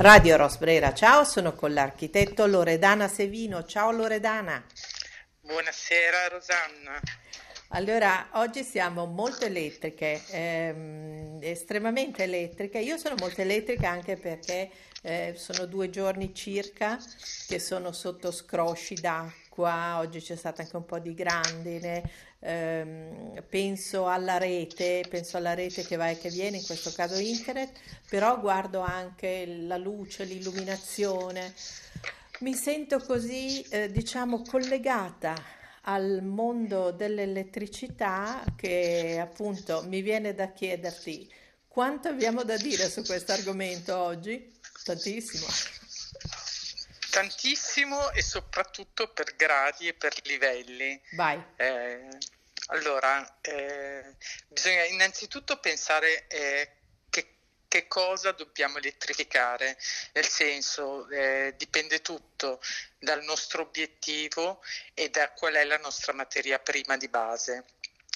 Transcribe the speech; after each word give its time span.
Radio 0.00 0.36
Rosbrera, 0.36 0.94
ciao, 0.94 1.24
sono 1.24 1.52
con 1.52 1.74
l'architetto 1.74 2.46
Loredana 2.46 3.06
Sevino. 3.06 3.64
Ciao 3.64 3.90
Loredana. 3.90 4.64
Buonasera 5.42 6.26
Rosanna. 6.28 6.98
Allora, 7.72 8.30
oggi 8.32 8.64
siamo 8.64 9.04
molto 9.04 9.44
elettriche, 9.44 10.22
ehm, 10.30 11.40
estremamente 11.42 12.22
elettriche. 12.22 12.78
Io 12.78 12.96
sono 12.96 13.14
molto 13.18 13.42
elettrica 13.42 13.90
anche 13.90 14.16
perché 14.16 14.70
eh, 15.02 15.34
sono 15.36 15.66
due 15.66 15.90
giorni 15.90 16.34
circa 16.34 16.98
che 17.46 17.58
sono 17.58 17.92
sotto 17.92 18.32
scrosci 18.32 18.94
d'acqua. 18.94 19.98
Oggi 19.98 20.22
c'è 20.22 20.34
stata 20.34 20.62
anche 20.62 20.76
un 20.76 20.86
po' 20.86 20.98
di 20.98 21.12
grandine. 21.12 22.10
Ehm, 22.40 23.42
penso 23.48 24.06
alla 24.06 24.38
rete, 24.38 25.04
penso 25.08 25.36
alla 25.36 25.54
rete 25.54 25.84
che 25.84 25.96
va 25.96 26.08
e 26.08 26.18
che 26.18 26.30
viene, 26.30 26.58
in 26.58 26.64
questo 26.64 26.92
caso 26.92 27.18
internet, 27.18 27.78
però 28.08 28.40
guardo 28.40 28.80
anche 28.80 29.46
la 29.46 29.76
luce, 29.76 30.24
l'illuminazione. 30.24 31.54
Mi 32.40 32.54
sento 32.54 32.98
così, 33.00 33.60
eh, 33.68 33.90
diciamo, 33.90 34.42
collegata 34.42 35.34
al 35.82 36.22
mondo 36.22 36.90
dell'elettricità 36.90 38.42
che 38.56 39.18
appunto 39.20 39.84
mi 39.86 40.02
viene 40.02 40.34
da 40.34 40.52
chiederti 40.52 41.30
quanto 41.66 42.08
abbiamo 42.08 42.42
da 42.42 42.56
dire 42.56 42.90
su 42.90 43.02
questo 43.02 43.32
argomento 43.32 43.96
oggi? 43.96 44.52
Tantissimo. 44.82 45.46
Tantissimo 47.20 48.10
e 48.12 48.22
soprattutto 48.22 49.08
per 49.08 49.36
gradi 49.36 49.88
e 49.88 49.94
per 49.94 50.14
livelli. 50.24 51.00
Vai. 51.12 51.42
Eh, 51.56 52.08
allora, 52.68 53.38
eh, 53.42 54.16
bisogna 54.48 54.84
innanzitutto 54.84 55.58
pensare 55.58 56.26
eh, 56.28 56.70
che 57.70 57.86
cosa 57.86 58.32
dobbiamo 58.32 58.78
elettrificare, 58.78 59.78
nel 60.14 60.26
senso 60.26 61.08
eh, 61.08 61.54
dipende 61.56 62.00
tutto 62.00 62.60
dal 62.98 63.22
nostro 63.22 63.62
obiettivo 63.62 64.60
e 64.92 65.08
da 65.08 65.30
qual 65.30 65.54
è 65.54 65.62
la 65.62 65.78
nostra 65.78 66.12
materia 66.12 66.58
prima 66.58 66.96
di 66.96 67.06
base, 67.06 67.64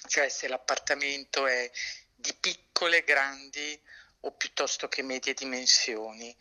cioè 0.09 0.29
se 0.29 0.49
l'appartamento 0.49 1.47
è 1.47 1.71
di 2.17 2.35
piccole, 2.35 3.05
grandi 3.05 3.81
o 4.23 4.33
piuttosto 4.33 4.89
che 4.89 5.03
medie 5.03 5.35
dimensioni 5.35 6.37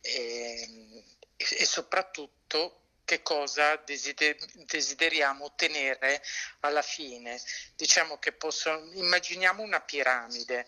e, 0.00 1.04
e 1.36 1.64
soprattutto 1.64 2.80
che 3.04 3.22
cosa 3.22 3.76
desider- 3.76 4.64
desideriamo 4.64 5.44
ottenere 5.44 6.22
alla 6.60 6.82
fine. 6.82 7.40
Diciamo 7.76 8.18
che 8.18 8.32
posso, 8.32 8.90
immaginiamo 8.94 9.62
una 9.62 9.80
piramide 9.80 10.66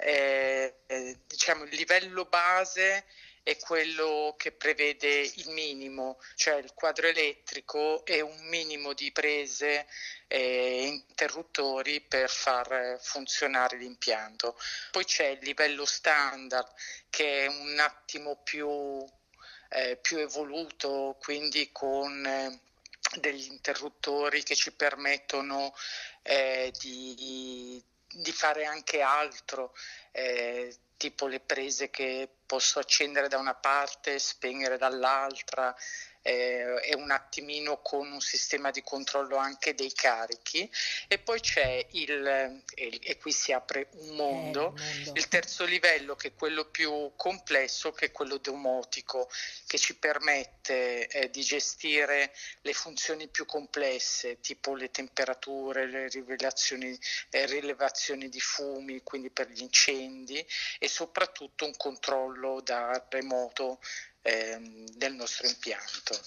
eh, 0.00 0.74
eh, 0.86 1.18
diciamo 1.26 1.64
il 1.64 1.74
livello 1.74 2.24
base 2.26 3.04
è 3.42 3.56
quello 3.56 4.34
che 4.36 4.52
prevede 4.52 5.08
il 5.08 5.48
minimo, 5.48 6.20
cioè 6.34 6.56
il 6.56 6.74
quadro 6.74 7.06
elettrico 7.06 8.04
e 8.04 8.20
un 8.20 8.46
minimo 8.46 8.92
di 8.92 9.10
prese 9.10 9.86
e 10.26 10.84
interruttori 10.84 12.02
per 12.02 12.28
far 12.28 12.98
funzionare 13.00 13.78
l'impianto. 13.78 14.56
Poi 14.90 15.04
c'è 15.04 15.28
il 15.28 15.38
livello 15.40 15.86
standard 15.86 16.70
che 17.08 17.44
è 17.44 17.46
un 17.46 17.78
attimo 17.78 18.36
più, 18.42 19.02
eh, 19.68 19.96
più 20.00 20.18
evoluto, 20.18 21.16
quindi 21.20 21.70
con 21.72 22.24
eh, 22.26 22.60
degli 23.20 23.46
interruttori 23.46 24.42
che 24.42 24.54
ci 24.54 24.72
permettono 24.72 25.74
eh, 26.22 26.72
di 26.78 27.82
di 28.10 28.32
fare 28.32 28.64
anche 28.64 29.00
altro, 29.00 29.74
eh, 30.12 30.74
tipo 30.96 31.26
le 31.26 31.40
prese 31.40 31.90
che 31.90 32.28
posso 32.46 32.78
accendere 32.78 33.28
da 33.28 33.38
una 33.38 33.54
parte 33.54 34.18
spegnere 34.18 34.78
dall'altra, 34.78 35.74
eh, 36.22 36.80
è 36.80 36.94
un 36.94 37.10
attimino 37.10 37.80
con 37.82 38.10
un 38.10 38.20
sistema 38.20 38.70
di 38.70 38.82
controllo 38.82 39.36
anche 39.36 39.74
dei 39.74 39.92
carichi. 39.92 40.70
E 41.06 41.18
poi 41.18 41.40
c'è 41.40 41.86
il, 41.92 42.62
e, 42.74 42.98
e 43.02 43.18
qui 43.18 43.32
si 43.32 43.52
apre 43.52 43.88
un 43.92 44.16
mondo, 44.16 44.74
eh, 44.76 45.04
mondo, 45.04 45.12
il 45.14 45.28
terzo 45.28 45.64
livello 45.64 46.16
che 46.16 46.28
è 46.28 46.34
quello 46.34 46.66
più 46.66 47.12
complesso 47.16 47.92
che 47.92 48.06
è 48.06 48.12
quello 48.12 48.38
domotico 48.38 49.30
che 49.66 49.78
ci 49.78 49.96
permette 49.96 51.06
eh, 51.08 51.30
di 51.30 51.42
gestire 51.42 52.32
le 52.62 52.72
funzioni 52.72 53.28
più 53.28 53.44
complesse 53.46 54.40
tipo 54.40 54.74
le 54.74 54.90
temperature, 54.90 55.86
le 55.86 56.06
eh, 56.06 57.46
rilevazioni 57.46 58.28
di 58.28 58.40
fumi 58.40 59.02
quindi 59.02 59.30
per 59.30 59.48
gli 59.48 59.62
incendi 59.62 60.44
e 60.78 60.88
soprattutto 60.88 61.64
un 61.64 61.76
controllo 61.76 62.60
da 62.60 63.04
remoto 63.08 63.80
ehm, 64.22 64.86
del 64.96 65.14
nostro 65.14 65.46
impianto. 65.46 66.18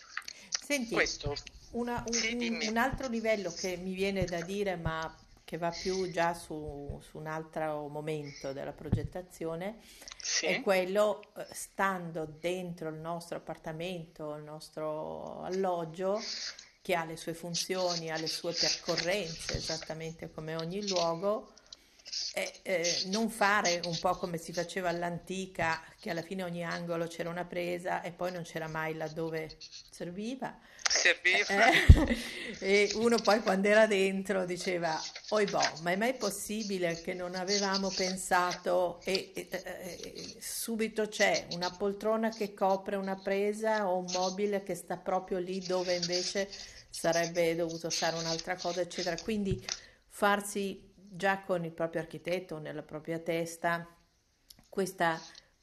Senti, 0.50 0.94
Questo, 0.94 1.35
una, 1.72 2.03
un, 2.06 2.13
sì, 2.13 2.59
un, 2.68 2.78
altro 2.78 3.07
livello 3.07 3.53
che 3.53 3.78
mi 3.78 3.94
viene 3.94 4.25
da 4.25 4.41
dire, 4.41 4.75
ma 4.75 5.13
che 5.44 5.57
va 5.57 5.69
più 5.69 6.09
già 6.12 6.34
su, 6.34 7.02
su 7.03 7.18
un 7.18 7.28
altro 7.28 7.88
momento 7.90 8.53
della 8.53 8.72
progettazione, 8.72 9.79
sì. 10.22 10.46
è 10.46 10.62
quello 10.62 11.22
eh, 11.35 11.46
stando 11.52 12.25
dentro 12.25 12.88
il 12.88 12.96
nostro 12.96 13.38
appartamento, 13.38 14.35
il 14.35 14.44
nostro 14.44 15.41
alloggio, 15.41 16.22
che 16.81 16.96
ha 16.96 17.03
le 17.03 17.18
sue 17.18 17.34
funzioni, 17.34 18.09
ha 18.09 18.18
le 18.18 18.28
sue 18.28 18.53
percorrenze, 18.53 19.58
esattamente 19.58 20.31
come 20.31 20.56
ogni 20.56 20.88
luogo, 20.88 21.52
e 22.34 22.59
eh, 22.63 23.01
non 23.07 23.29
fare 23.29 23.81
un 23.85 23.97
po' 24.00 24.16
come 24.16 24.38
si 24.38 24.53
faceva 24.53 24.89
all'antica, 24.89 25.81
che 26.00 26.09
alla 26.09 26.22
fine 26.22 26.44
ogni 26.44 26.63
angolo 26.63 27.07
c'era 27.07 27.29
una 27.29 27.45
presa 27.45 28.01
e 28.01 28.12
poi 28.12 28.31
non 28.31 28.44
c'era 28.44 28.67
mai 28.67 28.95
laddove 28.95 29.57
serviva. 29.89 30.57
Serviva. 30.90 31.69
Eh, 31.72 32.17
e 32.59 32.91
uno 32.95 33.17
poi 33.17 33.41
quando 33.41 33.67
era 33.67 33.88
dentro 33.88 34.45
diceva, 34.45 35.00
oi 35.29 35.45
boh, 35.45 35.79
ma 35.81 35.91
è 35.91 35.95
mai 35.95 36.13
possibile 36.16 37.01
che 37.01 37.13
non 37.13 37.35
avevamo 37.35 37.90
pensato 37.90 39.00
e, 39.03 39.31
e, 39.34 39.47
e, 39.51 40.35
subito 40.40 41.07
c'è 41.07 41.47
una 41.51 41.69
poltrona 41.69 42.29
che 42.29 42.53
copre 42.53 42.95
una 42.97 43.16
presa 43.16 43.90
o 43.90 43.97
un 43.97 44.11
mobile 44.11 44.63
che 44.63 44.75
sta 44.75 44.97
proprio 44.97 45.40
lì 45.40 45.59
dove 45.59 45.95
invece 45.95 46.50
sarebbe 46.90 47.56
dovuto 47.56 47.90
stare 47.90 48.17
un'altra 48.17 48.56
cosa, 48.56 48.81
eccetera. 48.81 49.16
Quindi 49.22 49.66
farsi 50.09 50.91
già 51.13 51.41
con 51.41 51.66
il 51.66 51.73
proprio 51.73 52.01
architetto 52.01 52.57
nella 52.57 52.83
propria 52.83 53.19
testa 53.19 53.85
questa, 54.69 55.19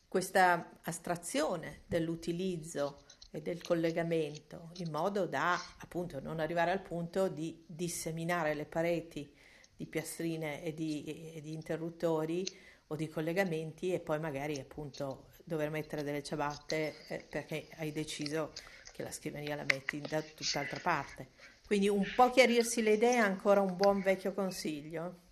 questa 0.07 0.79
astrazione 0.83 1.85
dell'utilizzo 1.87 3.05
e 3.31 3.41
del 3.41 3.63
collegamento 3.63 4.71
in 4.77 4.91
modo 4.91 5.27
da 5.27 5.59
appunto 5.79 6.21
non 6.21 6.39
arrivare 6.39 6.71
al 6.71 6.83
punto 6.83 7.29
di 7.29 7.65
disseminare 7.67 8.53
le 8.53 8.67
pareti 8.67 9.35
di 9.75 9.87
piastrine 9.87 10.63
e 10.63 10.75
di, 10.75 11.33
e 11.35 11.41
di 11.41 11.55
interruttori 11.55 12.45
o 12.89 12.97
di 12.97 13.09
collegamenti 13.09 13.95
e 13.95 14.01
poi 14.01 14.21
magari 14.21 14.59
appunto 14.59 15.29
dover 15.45 15.71
mettere 15.71 16.03
delle 16.03 16.23
ciabatte 16.23 17.07
eh, 17.09 17.25
perché 17.27 17.69
hai 17.77 17.91
deciso 17.91 18.53
che 18.93 19.03
la 19.03 19.11
scrivania 19.11 19.57
la 19.57 19.65
metti 19.65 19.99
da 20.01 20.21
tutt'altra 20.21 20.81
parte. 20.83 21.29
Quindi 21.67 21.89
un 21.89 22.05
po' 22.15 22.31
chiarirsi 22.31 22.83
le 22.83 22.93
idee 22.93 23.15
è 23.15 23.19
ancora 23.19 23.63
un 23.63 23.77
buon 23.77 24.03
vecchio 24.03 24.35
consiglio. 24.35 25.27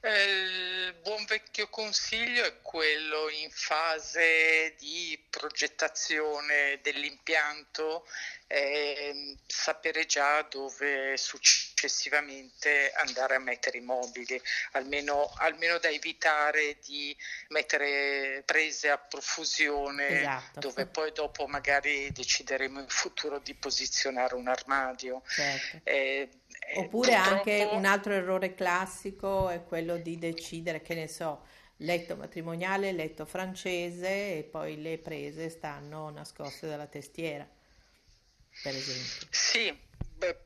Eh, 0.00 0.24
il 0.88 0.94
buon 1.02 1.24
vecchio 1.24 1.68
consiglio 1.68 2.44
è 2.44 2.60
quello 2.62 3.28
in 3.30 3.50
fase 3.50 4.74
di 4.78 5.18
progettazione 5.30 6.78
dell'impianto, 6.82 8.06
eh, 8.46 9.36
sapere 9.46 10.06
già 10.06 10.42
dove 10.42 11.16
successivamente 11.16 12.92
andare 12.92 13.34
a 13.34 13.38
mettere 13.38 13.78
i 13.78 13.80
mobili, 13.80 14.40
almeno, 14.72 15.32
almeno 15.38 15.78
da 15.78 15.88
evitare 15.88 16.78
di 16.84 17.16
mettere 17.48 18.42
prese 18.44 18.90
a 18.90 18.98
profusione 18.98 20.20
esatto. 20.20 20.60
dove 20.60 20.86
poi 20.86 21.12
dopo 21.12 21.46
magari 21.46 22.12
decideremo 22.12 22.80
in 22.80 22.88
futuro 22.88 23.38
di 23.38 23.54
posizionare 23.54 24.34
un 24.34 24.48
armadio. 24.48 25.22
Certo. 25.26 25.80
Eh, 25.84 25.94
eh, 25.96 26.28
Oppure 26.74 27.14
anche 27.14 27.68
un 27.70 27.84
altro 27.84 28.12
errore 28.12 28.54
classico 28.54 29.48
è 29.48 29.64
quello 29.64 29.96
di 29.96 30.18
decidere, 30.18 30.82
che 30.82 30.94
ne 30.94 31.08
so, 31.08 31.46
letto 31.78 32.16
matrimoniale, 32.16 32.92
letto 32.92 33.24
francese 33.24 34.38
e 34.38 34.42
poi 34.42 34.80
le 34.80 34.98
prese 34.98 35.48
stanno 35.48 36.10
nascoste 36.10 36.66
dalla 36.66 36.86
testiera, 36.86 37.48
per 38.62 38.74
esempio. 38.74 39.28
Sì, 39.30 39.78
beh, 40.16 40.36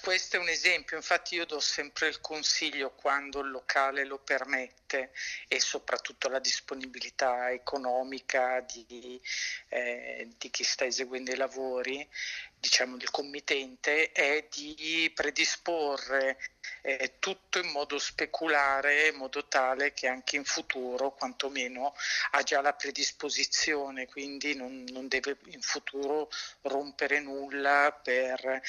questo 0.00 0.36
è 0.36 0.38
un 0.38 0.48
esempio, 0.48 0.96
infatti 0.96 1.34
io 1.34 1.44
do 1.44 1.58
sempre 1.58 2.08
il 2.08 2.20
consiglio 2.20 2.92
quando 2.92 3.40
il 3.40 3.50
locale 3.50 4.04
lo 4.04 4.18
permette 4.18 5.12
e 5.48 5.60
soprattutto 5.60 6.28
la 6.28 6.38
disponibilità 6.38 7.50
economica 7.50 8.60
di, 8.60 9.20
eh, 9.68 10.28
di 10.38 10.50
chi 10.50 10.62
sta 10.62 10.84
eseguendo 10.84 11.32
i 11.32 11.36
lavori, 11.36 12.08
diciamo 12.60 12.96
del 12.96 13.10
committente, 13.10 14.10
è 14.12 14.46
di 14.50 15.10
predisporre 15.14 16.38
eh, 16.82 17.14
tutto 17.18 17.58
in 17.58 17.70
modo 17.70 17.98
speculare, 17.98 19.08
in 19.08 19.16
modo 19.16 19.46
tale 19.46 19.92
che 19.92 20.08
anche 20.08 20.36
in 20.36 20.44
futuro 20.44 21.12
quantomeno 21.12 21.94
ha 22.32 22.42
già 22.42 22.60
la 22.60 22.72
predisposizione, 22.72 24.06
quindi 24.06 24.54
non, 24.54 24.84
non 24.90 25.08
deve 25.08 25.38
in 25.46 25.60
futuro 25.60 26.30
rompere 26.62 27.20
nulla 27.20 27.98
per 28.02 28.60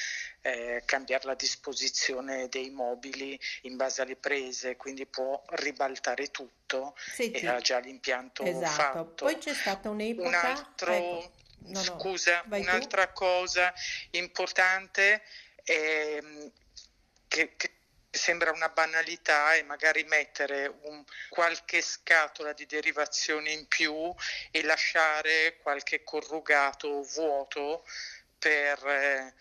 eh, 0.42 0.82
cambiare 0.84 1.26
la 1.26 1.34
disposizione 1.34 2.48
dei 2.48 2.70
mobili 2.70 3.38
in 3.62 3.76
base 3.76 4.02
alle 4.02 4.16
prese, 4.16 4.76
quindi 4.76 5.06
può 5.06 5.42
ribaltare 5.50 6.30
tutto 6.30 6.94
Senti, 6.96 7.40
e 7.40 7.48
ha 7.48 7.60
già 7.60 7.78
l'impianto 7.78 8.44
esatto. 8.44 8.70
fatto. 8.70 9.24
Poi 9.24 9.38
c'è 9.38 9.54
stata 9.54 9.90
un'epoca... 9.90 10.28
Un 10.28 10.34
altro, 10.34 10.92
ecco. 10.92 11.39
No, 11.66 11.82
no. 11.82 11.98
Scusa, 11.98 12.44
un'altra 12.48 13.06
tu? 13.06 13.12
cosa 13.14 13.72
importante 14.10 15.22
è 15.62 16.18
che, 17.28 17.54
che 17.56 17.74
sembra 18.10 18.50
una 18.50 18.68
banalità 18.68 19.54
e 19.54 19.62
magari 19.62 20.02
mettere 20.04 20.66
un, 20.82 21.04
qualche 21.28 21.80
scatola 21.80 22.52
di 22.52 22.66
derivazione 22.66 23.52
in 23.52 23.66
più 23.68 24.12
e 24.50 24.62
lasciare 24.62 25.58
qualche 25.62 26.02
corrugato 26.02 27.02
vuoto 27.02 27.86
per, 28.36 28.84
eh, 28.84 29.34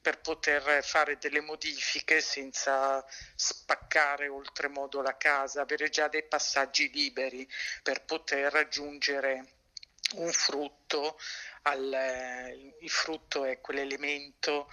per 0.00 0.20
poter 0.20 0.84
fare 0.84 1.18
delle 1.18 1.40
modifiche 1.40 2.20
senza 2.20 3.04
spaccare 3.34 4.28
oltremodo 4.28 5.02
la 5.02 5.16
casa, 5.16 5.62
avere 5.62 5.88
già 5.88 6.06
dei 6.06 6.22
passaggi 6.22 6.90
liberi 6.90 7.48
per 7.82 8.04
poter 8.04 8.52
raggiungere 8.52 9.57
un 10.14 10.30
frutto. 10.32 11.18
Al, 11.62 11.92
eh, 11.92 12.76
il 12.80 12.90
frutto 12.90 13.44
è 13.44 13.60
quell'elemento 13.60 14.68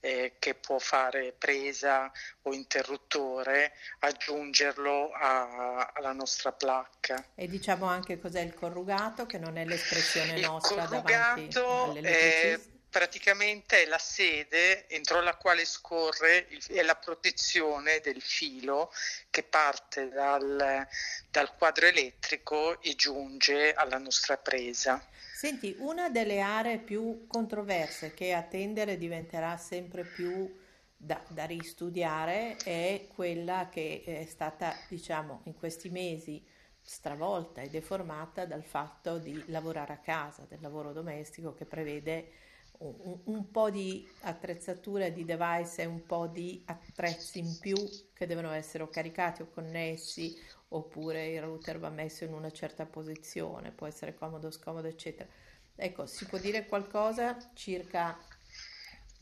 eh, 0.00 0.34
che 0.38 0.54
può 0.54 0.78
fare 0.78 1.32
presa 1.36 2.10
o 2.42 2.52
interruttore, 2.52 3.72
aggiungerlo 4.00 5.10
a, 5.12 5.92
alla 5.94 6.12
nostra 6.12 6.52
placca. 6.52 7.24
E 7.34 7.46
diciamo 7.46 7.86
anche 7.86 8.18
cos'è 8.18 8.40
il 8.40 8.54
corrugato, 8.54 9.26
che 9.26 9.38
non 9.38 9.56
è 9.58 9.64
l'espressione 9.64 10.34
il 10.34 10.40
nostra 10.40 10.86
davanti 10.86 11.58
all'elettricista? 11.58 12.78
Praticamente 12.90 13.84
è 13.84 13.86
la 13.86 13.98
sede 13.98 14.88
entro 14.88 15.20
la 15.22 15.36
quale 15.36 15.64
scorre 15.64 16.46
il, 16.50 16.64
è 16.66 16.82
la 16.82 16.96
protezione 16.96 18.00
del 18.00 18.20
filo 18.20 18.92
che 19.30 19.44
parte 19.44 20.08
dal, 20.08 20.86
dal 21.30 21.56
quadro 21.56 21.86
elettrico 21.86 22.80
e 22.82 22.94
giunge 22.96 23.72
alla 23.72 23.98
nostra 23.98 24.36
presa. 24.36 25.02
Senti, 25.34 25.74
una 25.78 26.10
delle 26.10 26.40
aree 26.40 26.78
più 26.78 27.26
controverse 27.26 28.12
che 28.12 28.34
a 28.34 28.42
tendere 28.42 28.98
diventerà 28.98 29.56
sempre 29.56 30.04
più 30.04 30.58
da, 30.94 31.22
da, 31.28 31.46
ristudiare 31.46 32.56
è 32.62 33.06
quella 33.14 33.70
che 33.70 34.02
è 34.04 34.26
stata, 34.26 34.76
diciamo, 34.88 35.40
in 35.44 35.54
questi 35.54 35.88
mesi 35.88 36.44
stravolta 36.82 37.62
e 37.62 37.70
deformata 37.70 38.44
dal 38.44 38.64
fatto 38.64 39.16
di 39.16 39.44
lavorare 39.46 39.94
a 39.94 39.98
casa, 39.98 40.44
del 40.46 40.60
lavoro 40.60 40.92
domestico 40.92 41.54
che 41.54 41.64
prevede 41.64 42.32
un, 42.80 43.50
po' 43.50 43.70
di 43.70 44.08
attrezzatura 44.22 45.08
di 45.10 45.24
device 45.24 45.82
e 45.82 45.86
un 45.86 46.04
po' 46.06 46.26
di 46.26 46.62
attrezzi 46.64 47.38
in 47.38 47.58
più 47.58 47.76
che 48.14 48.26
devono 48.26 48.50
essere 48.52 48.88
caricati 48.88 49.42
o 49.42 49.50
connessi 49.50 50.38
oppure 50.68 51.28
il 51.28 51.42
router 51.42 51.78
va 51.78 51.90
messo 51.90 52.24
in 52.24 52.32
una 52.32 52.50
certa 52.50 52.86
posizione, 52.86 53.70
può 53.70 53.86
essere 53.86 54.14
comodo, 54.14 54.50
scomodo, 54.50 54.86
eccetera. 54.86 55.28
Ecco, 55.76 56.06
si 56.06 56.24
può 56.26 56.38
dire 56.38 56.66
qualcosa 56.66 57.36
circa 57.54 58.18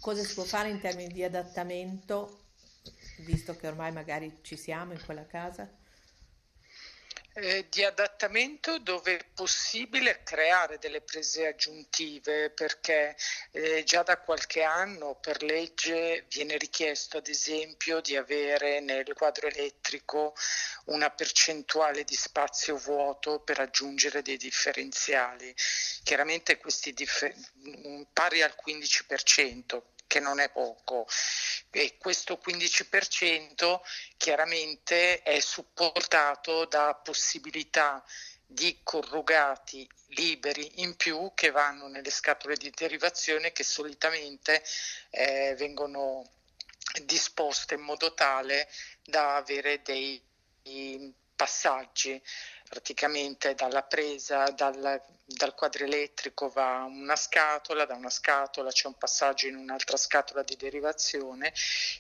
cosa 0.01 0.23
si 0.23 0.35
può 0.35 0.45
fare 0.45 0.69
in 0.69 0.81
termini 0.81 1.13
di 1.13 1.25
adattamento, 1.25 2.45
visto 3.25 3.57
che 3.57 3.67
ormai 3.67 3.93
magari 3.93 4.39
ci 4.43 4.57
siamo 4.57 4.93
in 4.93 5.03
quella 5.05 5.27
casa? 5.27 5.69
Eh, 7.41 7.69
di 7.71 7.85
adattamento 7.85 8.81
dove 8.81 9.17
è 9.17 9.25
possibile 9.33 10.23
creare 10.25 10.79
delle 10.79 11.03
prese 11.03 11.47
aggiuntive 11.47 12.51
perché 12.51 13.17
eh, 13.53 13.85
già 13.85 14.03
da 14.03 14.19
qualche 14.19 14.65
anno 14.65 15.15
per 15.15 15.45
legge 15.45 16.25
viene 16.29 16.57
richiesto 16.57 17.19
ad 17.19 17.29
esempio 17.29 18.01
di 18.01 18.17
avere 18.17 18.81
nel 18.81 19.13
quadro 19.15 19.47
elettrico 19.47 20.35
una 20.87 21.11
percentuale 21.11 22.03
di 22.03 22.17
spazio 22.17 22.77
vuoto 22.77 23.39
per 23.39 23.61
aggiungere 23.61 24.21
dei 24.21 24.37
differenziali. 24.37 25.55
Chiaramente 26.03 26.59
questi 26.59 26.93
differ- 26.93 27.37
pari 28.13 28.43
al 28.43 28.57
15%, 28.57 29.81
che 30.09 30.19
non 30.19 30.41
è 30.41 30.51
poco. 30.51 31.07
E 31.71 31.97
questo 31.99 32.41
15% 32.45 33.81
chiaramente 34.17 35.23
è 35.23 35.39
supportato 35.39 36.65
da 36.65 36.95
possibilità 36.97 38.05
di 38.45 38.81
corrugati 38.83 39.89
liberi 40.09 40.81
in 40.81 40.97
più 40.97 41.33
che 41.35 41.51
vanno 41.51 41.87
nelle 41.87 42.11
scatole 42.11 42.57
di 42.57 42.73
derivazione 42.75 43.53
che 43.53 43.63
solitamente 43.63 44.65
eh, 45.11 45.55
vengono 45.57 46.25
disposte 47.05 47.75
in 47.75 47.83
modo 47.83 48.15
tale 48.15 48.69
da 49.05 49.37
avere 49.37 49.83
dei 49.83 50.21
passaggi 51.37 52.21
praticamente 52.69 53.55
dalla 53.55 53.83
presa 53.83 54.45
dal, 54.51 55.03
dal 55.25 55.55
quadro 55.55 55.85
elettrico 55.85 56.49
va 56.49 56.85
una 56.85 57.17
scatola, 57.17 57.87
da 57.87 57.95
una 57.95 58.11
scatola 58.11 58.71
c'è 58.71 58.87
un 58.87 58.97
passaggio 58.97 59.47
in 59.47 59.57
un'altra 59.57 59.97
scatola 59.97 60.43
di 60.43 60.57
derivazione 60.57 61.53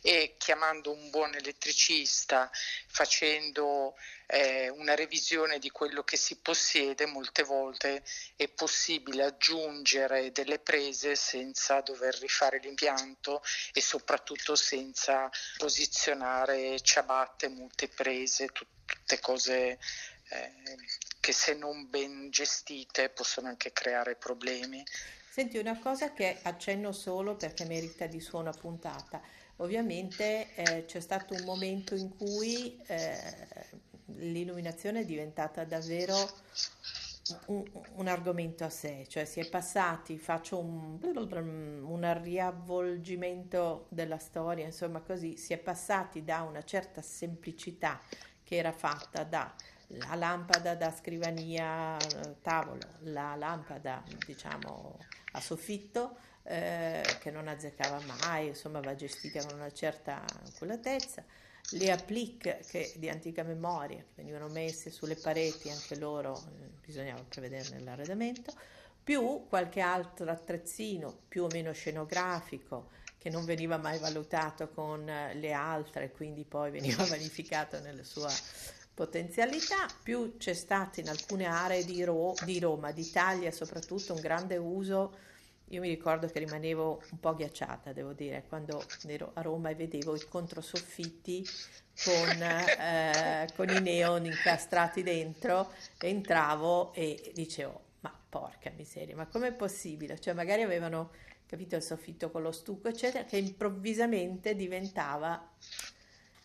e 0.02 0.34
chiamando 0.38 0.92
un 0.92 1.10
buon 1.10 1.34
elettricista, 1.34 2.50
facendo 2.86 3.94
eh, 4.26 4.68
una 4.68 4.94
revisione 4.94 5.58
di 5.58 5.70
quello 5.70 6.02
che 6.04 6.16
si 6.16 6.36
possiede, 6.36 7.06
molte 7.06 7.42
volte 7.44 8.02
è 8.36 8.48
possibile 8.48 9.24
aggiungere 9.24 10.32
delle 10.32 10.58
prese 10.58 11.14
senza 11.14 11.80
dover 11.80 12.14
rifare 12.18 12.58
l'impianto 12.60 13.42
e 13.72 13.80
soprattutto 13.80 14.54
senza 14.54 15.30
posizionare 15.56 16.78
ciabatte, 16.80 17.48
molte 17.48 17.88
prese, 17.88 18.46
tut- 18.48 18.76
tutte 18.88 19.20
cose 19.20 19.78
che 21.20 21.32
se 21.32 21.54
non 21.54 21.88
ben 21.88 22.30
gestite 22.30 23.08
possono 23.08 23.48
anche 23.48 23.72
creare 23.72 24.14
problemi. 24.14 24.84
Senti, 25.30 25.58
una 25.58 25.78
cosa 25.78 26.12
che 26.12 26.38
accenno 26.42 26.92
solo 26.92 27.36
perché 27.36 27.64
merita 27.64 28.06
di 28.06 28.20
suo 28.20 28.40
una 28.40 28.52
puntata. 28.52 29.20
Ovviamente 29.56 30.54
eh, 30.54 30.84
c'è 30.84 31.00
stato 31.00 31.34
un 31.34 31.44
momento 31.44 31.94
in 31.94 32.16
cui 32.16 32.80
eh, 32.86 33.16
l'illuminazione 34.16 35.00
è 35.00 35.04
diventata 35.04 35.64
davvero 35.64 36.16
un, 37.46 37.64
un, 37.94 38.08
argomento 38.08 38.64
a 38.64 38.70
sé, 38.70 39.04
cioè 39.08 39.24
si 39.24 39.40
è 39.40 39.48
passati, 39.48 40.18
faccio 40.18 40.58
un, 40.58 40.98
un 41.02 42.22
riavvolgimento 42.22 43.86
della 43.90 44.18
storia, 44.18 44.64
insomma 44.64 45.00
così, 45.00 45.36
si 45.36 45.52
è 45.52 45.58
passati 45.58 46.24
da 46.24 46.42
una 46.42 46.62
certa 46.62 47.02
semplicità 47.02 48.00
che 48.42 48.56
era 48.56 48.72
fatta 48.72 49.24
da 49.24 49.54
la 49.88 50.14
lampada 50.14 50.74
da 50.74 50.92
scrivania 50.92 51.96
tavolo, 52.42 52.80
la 53.00 53.34
lampada 53.36 54.02
diciamo 54.26 54.98
a 55.32 55.40
soffitto 55.40 56.16
eh, 56.42 57.02
che 57.20 57.30
non 57.30 57.48
azzeccava 57.48 58.00
mai, 58.20 58.48
insomma 58.48 58.80
va 58.80 58.94
gestita 58.94 59.44
con 59.44 59.58
una 59.58 59.72
certa 59.72 60.24
oculatezza, 60.54 61.24
le 61.72 61.90
applique 61.90 62.62
che 62.66 62.94
di 62.96 63.08
antica 63.08 63.42
memoria 63.42 63.98
che 63.98 64.12
venivano 64.14 64.48
messe 64.48 64.90
sulle 64.90 65.16
pareti, 65.16 65.70
anche 65.70 65.96
loro 65.96 66.36
eh, 66.36 66.68
bisognava 66.84 67.22
prevederne 67.28 67.80
l'arredamento, 67.80 68.52
più 69.02 69.46
qualche 69.48 69.80
altro 69.80 70.30
attrezzino 70.30 71.20
più 71.28 71.44
o 71.44 71.48
meno 71.48 71.72
scenografico 71.72 72.90
che 73.16 73.30
non 73.30 73.44
veniva 73.44 73.76
mai 73.78 73.98
valutato 73.98 74.68
con 74.68 75.04
le 75.04 75.52
altre, 75.52 76.10
quindi 76.12 76.44
poi 76.44 76.70
veniva 76.70 77.04
vanificato 77.08 77.80
nella 77.80 78.04
sua 78.04 78.30
potenzialità, 78.98 79.86
più 80.02 80.36
c'è 80.38 80.54
stato 80.54 80.98
in 80.98 81.08
alcune 81.08 81.44
aree 81.44 81.84
di, 81.84 82.02
Ro- 82.02 82.34
di 82.44 82.58
Roma, 82.58 82.90
d'Italia 82.90 83.52
soprattutto, 83.52 84.12
un 84.12 84.20
grande 84.20 84.56
uso. 84.56 85.14
Io 85.66 85.80
mi 85.80 85.88
ricordo 85.88 86.26
che 86.26 86.40
rimanevo 86.40 87.02
un 87.12 87.20
po' 87.20 87.36
ghiacciata, 87.36 87.92
devo 87.92 88.12
dire, 88.12 88.42
quando 88.48 88.84
ero 89.06 89.30
a 89.34 89.42
Roma 89.42 89.68
e 89.68 89.76
vedevo 89.76 90.16
i 90.16 90.24
controsoffitti 90.28 91.46
con, 92.02 92.42
eh, 92.42 93.48
con 93.54 93.68
i 93.68 93.80
neon 93.80 94.26
incastrati 94.26 95.04
dentro, 95.04 95.70
entravo 96.00 96.92
e 96.92 97.30
dicevo, 97.36 97.80
ma 98.00 98.12
porca 98.28 98.72
miseria, 98.76 99.14
ma 99.14 99.26
com'è 99.26 99.52
possibile? 99.52 100.18
Cioè 100.18 100.34
magari 100.34 100.62
avevano 100.62 101.12
capito, 101.46 101.76
il 101.76 101.82
soffitto 101.82 102.32
con 102.32 102.42
lo 102.42 102.50
stucco, 102.50 102.88
eccetera, 102.88 103.22
che 103.24 103.36
improvvisamente 103.36 104.56
diventava 104.56 105.52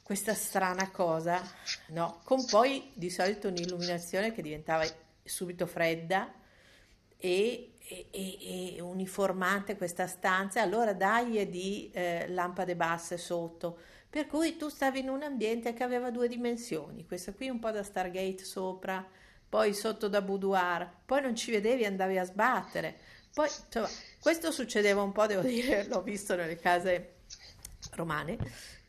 questa 0.04 0.34
strana 0.34 0.92
cosa, 0.92 1.42
no? 1.88 2.20
Con 2.24 2.46
poi 2.46 2.92
di 2.94 3.10
solito 3.10 3.48
un'illuminazione 3.48 4.34
che 4.34 4.42
diventava 4.42 4.86
subito 5.24 5.66
fredda 5.66 6.32
e, 7.18 7.76
e, 7.80 8.08
e, 8.12 8.82
uniformante 8.82 9.78
questa 9.78 10.08
stanza, 10.08 10.62
allora 10.62 10.94
dai 10.94 11.50
di 11.50 11.90
eh, 11.94 12.28
lampade 12.28 12.76
basse 12.76 13.18
sotto, 13.18 13.78
per 14.10 14.28
cui 14.28 14.58
tu 14.58 14.68
stavi 14.68 15.00
in 15.00 15.10
un 15.10 15.24
ambiente 15.24 15.74
che 15.74 15.84
aveva 15.84 16.12
due 16.12 16.28
dimensioni, 16.28 17.06
questa 17.06 17.32
qui 17.32 17.50
un 17.50 17.60
po' 17.60 17.72
da 17.72 17.82
Stargate 17.82 18.44
sopra, 18.44 19.04
poi 19.48 19.74
sotto 19.74 20.08
da 20.08 20.22
boudoir, 20.22 20.88
poi 21.06 21.22
non 21.22 21.36
ci 21.36 21.52
vedevi, 21.52 21.86
andavi 21.86 22.18
a 22.18 22.24
sbattere. 22.24 22.98
Poi, 23.34 23.48
insomma, 23.48 23.90
questo 24.20 24.52
succedeva 24.52 25.02
un 25.02 25.12
po', 25.12 25.26
devo 25.26 25.42
dire, 25.42 25.86
l'ho 25.90 26.02
visto 26.02 26.36
nelle 26.36 26.58
case 26.58 27.14
romane, 27.92 28.38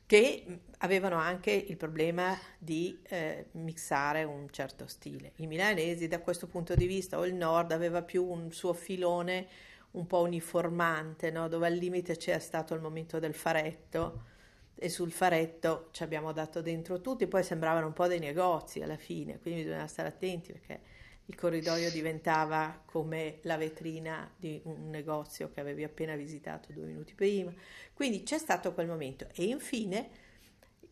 che 0.07 0.61
avevano 0.85 1.17
anche 1.17 1.51
il 1.51 1.79
problema 1.79 2.39
di 2.59 3.01
eh, 3.09 3.47
mixare 3.53 4.23
un 4.25 4.49
certo 4.51 4.87
stile. 4.87 5.33
I 5.37 5.47
milanesi 5.47 6.09
da 6.09 6.21
questo 6.21 6.47
punto 6.47 6.75
di 6.75 6.87
vista, 6.87 7.19
o 7.19 7.25
il 7.25 7.35
nord, 7.35 7.73
aveva 7.73 8.03
più 8.03 8.23
un 8.25 8.53
suo 8.53 8.75
filone 8.75 9.47
un 9.93 10.07
po' 10.07 10.21
uniformante, 10.21 11.31
no? 11.31 11.49
dove 11.49 11.69
al 11.69 11.73
limite 11.73 12.17
c'era 12.17 12.39
stato 12.39 12.75
il 12.75 12.83
momento 12.83 13.19
del 13.19 13.33
faretto 13.33 14.33
e 14.75 14.91
sul 14.91 15.11
faretto 15.11 15.89
ci 15.93 16.03
abbiamo 16.03 16.33
dato 16.33 16.61
dentro 16.61 17.01
tutti, 17.01 17.27
poi 17.27 17.43
sembravano 17.43 17.87
un 17.87 17.93
po' 17.95 18.07
dei 18.07 18.19
negozi 18.19 18.83
alla 18.83 18.99
fine, 18.99 19.39
quindi 19.39 19.63
bisogna 19.63 19.87
stare 19.87 20.09
attenti 20.09 20.53
perché 20.53 20.81
il 21.27 21.35
corridoio 21.35 21.91
diventava 21.91 22.83
come 22.85 23.39
la 23.43 23.57
vetrina 23.57 24.31
di 24.37 24.61
un 24.65 24.91
negozio 24.91 25.51
che 25.51 25.61
avevi 25.61 25.83
appena 25.83 26.15
visitato 26.15 26.73
due 26.73 26.85
minuti 26.85 27.15
prima. 27.15 27.51
Quindi 27.95 28.23
c'è 28.25 28.37
stato 28.37 28.75
quel 28.75 28.89
momento 28.89 29.27
e 29.33 29.45
infine 29.45 30.24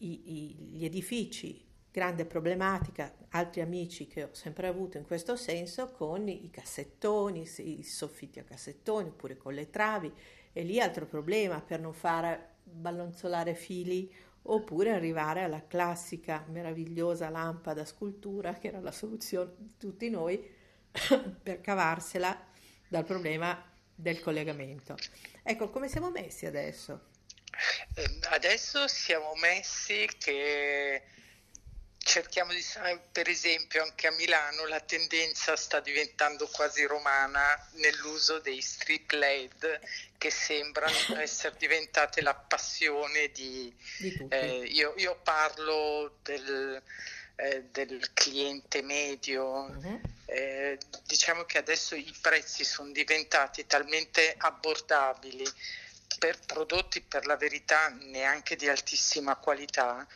i, 0.02 0.20
i, 0.24 0.54
gli 0.72 0.84
edifici, 0.84 1.64
grande 1.90 2.24
problematica, 2.24 3.14
altri 3.30 3.60
amici 3.60 4.06
che 4.06 4.24
ho 4.24 4.28
sempre 4.32 4.66
avuto 4.66 4.98
in 4.98 5.04
questo 5.04 5.36
senso 5.36 5.90
con 5.90 6.28
i 6.28 6.50
cassettoni, 6.50 7.48
i 7.58 7.82
soffitti 7.82 8.38
a 8.38 8.44
cassettoni 8.44 9.08
oppure 9.08 9.36
con 9.36 9.54
le 9.54 9.70
travi 9.70 10.12
e 10.52 10.62
lì 10.62 10.80
altro 10.80 11.06
problema 11.06 11.60
per 11.60 11.80
non 11.80 11.92
fare 11.92 12.56
ballonzolare 12.62 13.54
fili 13.54 14.12
oppure 14.44 14.90
arrivare 14.90 15.42
alla 15.42 15.66
classica 15.66 16.44
meravigliosa 16.48 17.28
lampada 17.28 17.84
scultura 17.84 18.54
che 18.54 18.68
era 18.68 18.80
la 18.80 18.90
soluzione 18.90 19.52
di 19.56 19.72
tutti 19.76 20.10
noi 20.10 20.42
per 21.42 21.60
cavarsela 21.60 22.36
dal 22.88 23.04
problema 23.04 23.70
del 23.94 24.20
collegamento. 24.20 24.96
Ecco, 25.42 25.70
come 25.70 25.88
siamo 25.88 26.10
messi 26.10 26.46
adesso? 26.46 27.10
Ehm, 27.94 28.18
adesso 28.30 28.88
siamo 28.88 29.34
messi 29.34 30.08
che 30.18 31.02
cerchiamo 31.98 32.52
di, 32.52 32.64
per 33.12 33.28
esempio 33.28 33.82
anche 33.82 34.08
a 34.08 34.12
Milano 34.12 34.66
la 34.66 34.80
tendenza 34.80 35.56
sta 35.56 35.78
diventando 35.80 36.48
quasi 36.48 36.84
romana 36.84 37.44
nell'uso 37.74 38.40
dei 38.40 38.60
strip 38.60 39.12
LED 39.12 39.80
che 40.18 40.30
sembrano 40.30 40.96
essere 41.20 41.54
diventate 41.58 42.20
la 42.22 42.34
passione 42.34 43.30
di, 43.30 43.72
di 43.98 44.26
eh, 44.30 44.64
io, 44.64 44.94
io, 44.96 45.20
parlo 45.22 46.18
del, 46.22 46.82
eh, 47.36 47.62
del 47.70 48.12
cliente 48.12 48.82
medio 48.82 49.44
uh-huh. 49.44 50.00
eh, 50.26 50.78
diciamo 51.06 51.44
che 51.44 51.58
adesso 51.58 51.94
i 51.94 52.12
prezzi 52.20 52.64
sono 52.64 52.90
diventati 52.90 53.64
talmente 53.66 54.34
abbordabili 54.38 55.44
per 56.18 56.38
prodotti 56.46 57.00
per 57.00 57.26
la 57.26 57.36
verità 57.36 57.88
neanche 57.88 58.56
di 58.56 58.68
altissima 58.68 59.36
qualità 59.36 60.06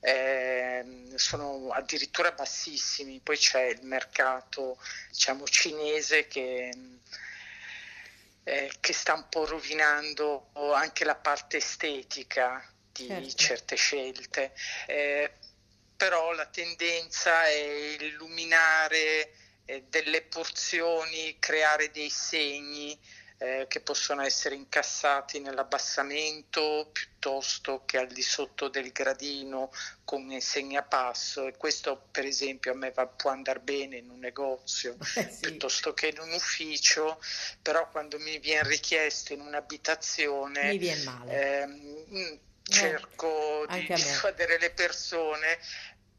eh, 0.00 0.84
sono 1.14 1.70
addirittura 1.70 2.32
bassissimi, 2.32 3.20
poi 3.20 3.38
c'è 3.38 3.62
il 3.62 3.82
mercato 3.84 4.78
diciamo, 5.08 5.46
cinese 5.46 6.28
che, 6.28 6.70
eh, 8.44 8.72
che, 8.80 8.92
sta 8.92 9.14
un 9.14 9.26
po' 9.30 9.46
rovinando 9.46 10.50
anche 10.74 11.04
la 11.04 11.14
parte 11.14 11.56
estetica 11.56 12.62
di 12.92 13.06
certo. 13.06 13.36
certe 13.36 13.76
scelte, 13.76 14.52
eh, 14.86 15.32
però 15.96 16.32
la 16.32 16.46
tendenza 16.46 17.46
è 17.46 17.96
illuminare 17.98 19.32
eh, 19.64 19.84
delle 19.88 20.20
porzioni, 20.20 21.38
creare 21.38 21.90
dei 21.90 22.10
segni 22.10 22.98
eh, 23.38 23.66
che 23.68 23.80
possono 23.80 24.22
essere 24.22 24.54
incassati 24.54 25.40
nell'abbassamento 25.40 26.90
piuttosto 26.92 27.82
che 27.84 27.98
al 27.98 28.06
di 28.06 28.22
sotto 28.22 28.68
del 28.68 28.92
gradino 28.92 29.70
come 30.04 30.40
segnapasso 30.40 31.46
e 31.46 31.56
questo 31.56 32.06
per 32.10 32.24
esempio 32.24 32.72
a 32.72 32.76
me 32.76 32.90
va, 32.92 33.06
può 33.06 33.30
andare 33.30 33.60
bene 33.60 33.96
in 33.96 34.10
un 34.10 34.18
negozio 34.18 34.96
eh 35.16 35.28
sì. 35.30 35.40
piuttosto 35.40 35.94
che 35.94 36.08
in 36.08 36.18
un 36.20 36.32
ufficio, 36.32 37.20
però 37.60 37.88
quando 37.90 38.18
mi 38.18 38.38
viene 38.38 38.68
richiesto 38.68 39.32
in 39.32 39.40
un'abitazione 39.40 40.70
mi 40.70 40.78
viene 40.78 41.02
male. 41.02 41.60
Ehm, 41.60 42.40
cerco 42.62 43.68
eh, 43.68 43.80
di 43.80 43.86
dissuadere 43.94 44.58
le 44.58 44.70
persone 44.70 45.58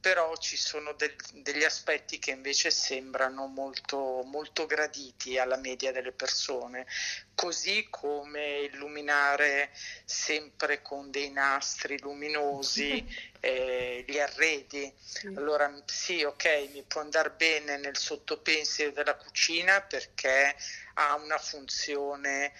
però 0.05 0.37
ci 0.37 0.55
sono 0.55 0.93
del, 0.93 1.15
degli 1.33 1.63
aspetti 1.63 2.19
che 2.19 2.29
invece 2.29 2.69
sembrano 2.69 3.47
molto, 3.47 4.21
molto 4.25 4.67
graditi 4.67 5.39
alla 5.39 5.57
media 5.57 5.91
delle 5.91 6.11
persone, 6.11 6.85
così 7.33 7.87
come 7.89 8.69
illuminare 8.71 9.71
sempre 10.05 10.83
con 10.83 11.09
dei 11.09 11.31
nastri 11.31 11.99
luminosi 11.99 13.03
eh, 13.39 14.05
gli 14.07 14.19
arredi. 14.19 14.93
Allora 15.33 15.73
sì, 15.87 16.21
ok, 16.21 16.69
mi 16.71 16.83
può 16.83 17.01
andare 17.01 17.31
bene 17.31 17.77
nel 17.77 17.97
sottopensile 17.97 18.91
della 18.91 19.15
cucina 19.15 19.81
perché 19.81 20.55
ha 20.93 21.15
una 21.15 21.39
funzione 21.39 22.53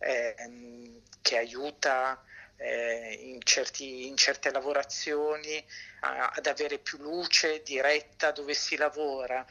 eh, 0.00 1.00
che 1.22 1.36
aiuta 1.36 2.25
eh, 2.56 3.18
in, 3.22 3.40
certi, 3.42 4.06
in, 4.06 4.16
certe 4.16 4.50
lavorazioni 4.50 5.64
a, 6.00 6.32
ad 6.34 6.46
avere 6.46 6.78
più 6.78 6.98
luce 6.98 7.62
diretta 7.62 8.30
dove 8.32 8.54
si 8.54 8.76
lavora. 8.76 9.44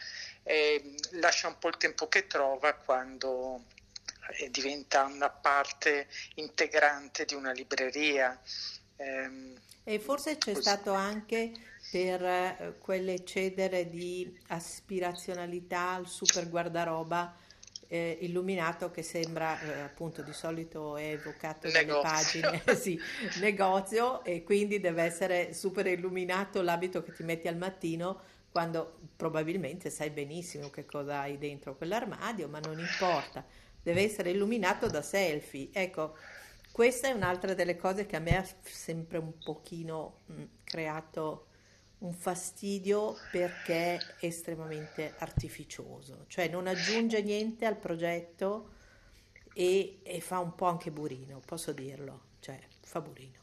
Eh, 0.44 0.96
lascia 1.12 1.48
un 1.48 1.58
po' 1.58 1.70
il 1.70 1.78
tempo 1.78 2.08
che 2.08 2.28
trova 2.28 2.74
quando 2.74 3.66
eh, 4.38 4.50
diventa 4.50 5.04
una 5.04 5.30
parte 5.30 6.08
integrante 6.36 7.26
di 7.26 7.34
una 7.34 7.52
libreria. 7.52 8.40
Ehm, 8.98 9.60
e 9.84 10.00
forse 10.00 10.38
c'è 10.38 10.54
così. 10.54 10.62
stato 10.62 10.94
anche 10.94 11.52
per 11.92 12.24
eh, 12.24 12.76
quell'eccedere 12.80 13.90
di 13.90 14.40
aspirazionalità 14.48 15.92
al 15.92 16.08
super 16.08 16.50
guardaroba 16.50 17.44
eh, 17.88 18.18
illuminato 18.22 18.92
che 18.92 19.04
sembra 19.04 19.60
eh, 19.60 19.80
appunto 19.82 20.22
di 20.22 20.34
solito 20.34 20.98
è 20.98 21.12
evocato 21.12 21.70
negozio. 21.70 22.42
dalle 22.42 22.62
pagine 22.62 22.64
sì, 22.76 23.00
negozio 23.40 24.24
e 24.24 24.44
quindi 24.44 24.80
deve 24.80 25.04
essere 25.04 25.54
super 25.54 25.88
illuminato 25.88 26.62
l'abito 26.62 27.04
che 27.04 27.12
ti 27.14 27.24
metti 27.24 27.48
al 27.48 27.58
mattino 27.58 28.22
quando 28.52 29.00
probabilmente 29.16 29.90
sai 29.90 30.10
benissimo 30.12 30.70
che 30.70 30.86
cosa 30.86 31.20
hai 31.22 31.38
dentro 31.38 31.76
quell'armadio 31.76 32.48
ma 32.48 32.60
non 32.60 32.80
importa 32.80 33.46
deve 33.82 34.04
essere 34.04 34.32
illuminato 34.32 34.88
da 34.88 35.02
selfie 35.02 35.70
ecco 35.72 36.16
questa 36.72 37.08
è 37.08 37.12
un'altra 37.12 37.54
delle 37.54 37.78
cose 37.78 38.06
che 38.06 38.16
a 38.16 38.20
me 38.20 38.38
ha 38.38 38.46
sempre 38.62 39.18
un 39.18 39.38
pochino 39.42 40.22
mh, 40.26 40.44
creato 40.64 41.48
un 42.00 42.14
fastidio 42.14 43.18
perché 43.32 43.96
è 44.20 44.26
estremamente 44.26 45.16
artificioso, 45.20 46.26
cioè 46.28 46.48
non 46.48 46.68
aggiunge 46.68 47.22
niente 47.22 47.66
al 47.66 47.78
progetto 47.78 48.74
e, 49.54 50.00
e 50.04 50.22
fa 50.22 50.40
un 50.40 50.54
po' 50.56 50.66
anche 50.66 50.92
burino, 50.92 51.42
posso 51.46 51.72
dirlo, 51.72 52.26
cioè 52.40 52.60
fa 52.82 53.02
burino. 53.02 53.40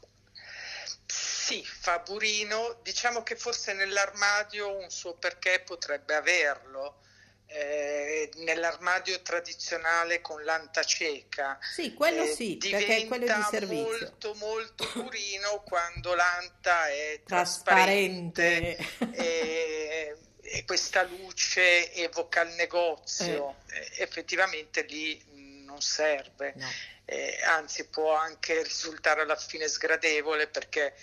Sì, 1.05 1.63
fa 1.65 1.99
burino, 1.99 2.79
diciamo 2.83 3.21
che 3.23 3.35
forse 3.35 3.73
nell'armadio 3.73 4.77
un 4.77 4.89
suo 4.89 5.15
perché 5.15 5.61
potrebbe 5.65 6.15
averlo, 6.15 7.01
eh, 7.47 8.29
nell'armadio 8.37 9.21
tradizionale 9.21 10.21
con 10.21 10.43
l'anta 10.43 10.83
cieca. 10.83 11.57
Sì, 11.61 11.93
quello 11.93 12.23
eh, 12.23 12.27
sì, 12.27 12.57
perché 12.57 12.97
è 12.97 13.07
quello 13.07 13.25
di 13.25 13.41
servizio. 13.49 13.83
molto 13.83 14.33
molto 14.35 14.87
purino 14.91 15.63
quando 15.63 16.15
l'anta 16.15 16.87
è 16.87 17.21
trasparente, 17.25 18.75
trasparente. 18.75 19.17
e, 19.21 20.17
e, 20.41 20.65
questa 20.65 21.03
luce 21.03 21.93
evoca 21.93 22.41
il 22.41 22.53
negozio. 22.55 23.57
Eh. 23.67 23.77
eh 23.77 24.03
effettivamente 24.03 24.81
lì 24.83 25.23
non 25.65 25.81
serve. 25.81 26.53
No. 26.55 26.67
Eh, 27.05 27.39
anzi 27.43 27.87
può 27.87 28.15
anche 28.15 28.63
risultare 28.63 29.21
alla 29.21 29.35
fine 29.35 29.67
sgradevole 29.67 30.47
perché 30.47 30.95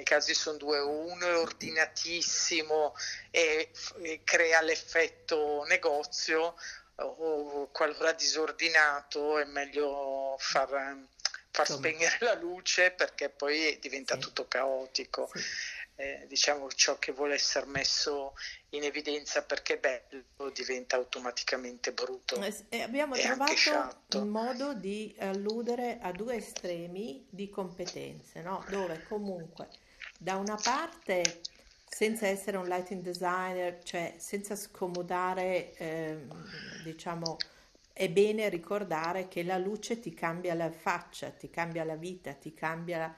i 0.00 0.04
casi 0.04 0.34
sono 0.34 0.56
due, 0.56 0.78
uno 0.78 1.26
è 1.26 1.36
ordinatissimo 1.36 2.94
e, 3.30 3.70
e 4.02 4.20
crea 4.24 4.60
l'effetto 4.62 5.64
negozio, 5.66 6.54
o 6.96 7.68
qualora 7.72 8.12
disordinato 8.12 9.38
è 9.38 9.44
meglio 9.44 10.36
far, 10.38 10.96
far 11.50 11.66
spegnere 11.66 12.18
la 12.20 12.34
luce 12.34 12.90
perché 12.90 13.28
poi 13.28 13.78
diventa 13.80 14.14
sì. 14.14 14.20
tutto 14.20 14.46
caotico. 14.48 15.30
Sì. 15.34 15.44
Eh, 15.98 16.26
diciamo 16.28 16.70
ciò 16.72 16.98
che 16.98 17.10
vuole 17.12 17.32
essere 17.36 17.64
messo 17.64 18.34
in 18.70 18.82
evidenza 18.82 19.42
perché 19.42 19.78
bello 19.78 20.50
diventa 20.52 20.96
automaticamente 20.96 21.90
brutto. 21.92 22.38
Eh, 22.68 22.82
abbiamo 22.82 23.14
trovato 23.16 24.20
un 24.20 24.28
modo 24.28 24.74
di 24.74 25.16
alludere 25.20 25.98
a 26.02 26.12
due 26.12 26.36
estremi 26.36 27.26
di 27.30 27.48
competenze, 27.48 28.42
no? 28.42 28.62
dove 28.68 29.04
comunque 29.08 29.68
da 30.18 30.36
una 30.36 30.58
parte 30.62 31.40
senza 31.88 32.26
essere 32.26 32.56
un 32.56 32.66
lighting 32.66 33.00
designer, 33.00 33.82
cioè 33.82 34.14
senza 34.18 34.54
scomodare, 34.54 35.74
eh, 35.76 36.26
diciamo, 36.84 37.36
è 37.92 38.10
bene 38.10 38.50
ricordare 38.50 39.28
che 39.28 39.42
la 39.42 39.56
luce 39.56 39.98
ti 40.00 40.12
cambia 40.12 40.52
la 40.54 40.70
faccia, 40.70 41.30
ti 41.30 41.48
cambia 41.48 41.84
la 41.84 41.96
vita, 41.96 42.34
ti 42.34 42.52
cambia 42.52 43.16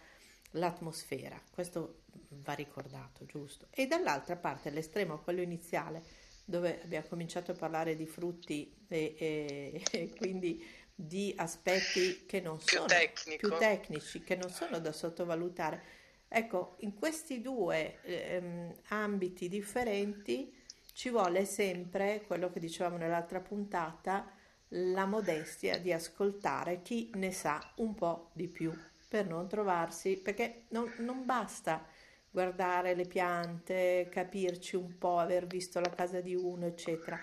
l'atmosfera. 0.52 1.40
Questo 1.52 2.02
va 2.28 2.52
ricordato, 2.52 3.24
giusto? 3.26 3.66
E 3.70 3.86
dall'altra 3.86 4.36
parte 4.36 4.70
l'estremo, 4.70 5.18
quello 5.18 5.40
iniziale, 5.40 6.02
dove 6.44 6.80
abbiamo 6.82 7.06
cominciato 7.08 7.50
a 7.50 7.54
parlare 7.54 7.96
di 7.96 8.06
frutti 8.06 8.72
e, 8.86 9.14
e, 9.18 9.82
e 9.90 10.14
quindi 10.16 10.64
di 10.94 11.32
aspetti 11.36 12.26
che 12.26 12.40
non 12.40 12.58
più 12.58 12.76
sono 12.76 12.86
tecnico. 12.86 13.48
più 13.48 13.58
tecnici, 13.58 14.22
che 14.22 14.36
non 14.36 14.50
sono 14.50 14.78
da 14.78 14.92
sottovalutare 14.92 15.82
Ecco, 16.28 16.76
in 16.80 16.94
questi 16.94 17.40
due 17.40 18.00
ehm, 18.02 18.74
ambiti 18.88 19.48
differenti 19.48 20.54
ci 20.92 21.10
vuole 21.10 21.44
sempre, 21.44 22.22
quello 22.26 22.50
che 22.50 22.60
dicevamo 22.60 22.96
nell'altra 22.96 23.40
puntata, 23.40 24.30
la 24.72 25.06
modestia 25.06 25.78
di 25.78 25.92
ascoltare 25.92 26.82
chi 26.82 27.10
ne 27.14 27.32
sa 27.32 27.72
un 27.76 27.94
po' 27.94 28.30
di 28.34 28.48
più 28.48 28.76
per 29.08 29.26
non 29.26 29.48
trovarsi, 29.48 30.18
perché 30.18 30.64
non, 30.68 30.92
non 30.98 31.24
basta 31.24 31.86
guardare 32.30 32.94
le 32.94 33.06
piante, 33.06 34.08
capirci 34.10 34.76
un 34.76 34.98
po', 34.98 35.18
aver 35.18 35.46
visto 35.46 35.80
la 35.80 35.88
casa 35.88 36.20
di 36.20 36.34
uno, 36.34 36.66
eccetera. 36.66 37.18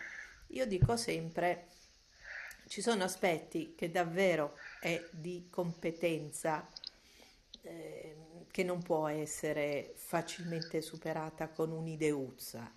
Io 0.48 0.66
dico 0.66 0.98
sempre, 0.98 1.68
ci 2.68 2.82
sono 2.82 3.04
aspetti 3.04 3.76
che 3.76 3.92
davvero 3.92 4.58
è 4.80 5.00
di 5.12 5.48
competenza. 5.52 6.68
Eh, 7.62 8.16
che 8.52 8.64
non 8.64 8.82
può 8.82 9.08
essere 9.08 9.94
facilmente 9.96 10.82
superata 10.82 11.50
con 11.50 11.72
un'ideuzza. 11.72 12.72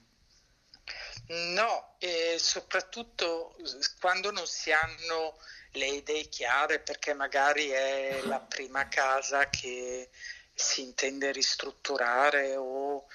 No, 1.29 1.97
e 1.99 2.37
soprattutto 2.39 3.57
quando 4.01 4.31
non 4.31 4.47
si 4.47 4.73
hanno 4.73 5.39
le 5.73 5.87
idee 5.87 6.29
chiare, 6.29 6.81
perché 6.81 7.13
magari 7.13 7.69
è 7.69 8.21
la 8.25 8.41
prima 8.41 8.89
casa 8.89 9.49
che 9.51 10.09
si 10.55 10.83
intende 10.83 11.31
ristrutturare 11.31 12.57
o 12.57 13.07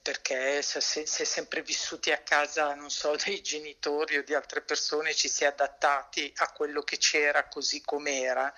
perché 0.00 0.62
se 0.62 0.80
si 0.80 1.22
è 1.22 1.24
sempre 1.24 1.62
vissuti 1.62 2.12
a 2.12 2.18
casa, 2.18 2.74
non 2.74 2.90
so, 2.90 3.16
dei 3.24 3.42
genitori 3.42 4.18
o 4.18 4.22
di 4.22 4.34
altre 4.34 4.62
persone, 4.62 5.14
ci 5.14 5.28
si 5.28 5.44
è 5.44 5.48
adattati 5.48 6.32
a 6.36 6.52
quello 6.52 6.82
che 6.82 6.98
c'era 6.98 7.48
così 7.48 7.80
com'era. 7.82 8.52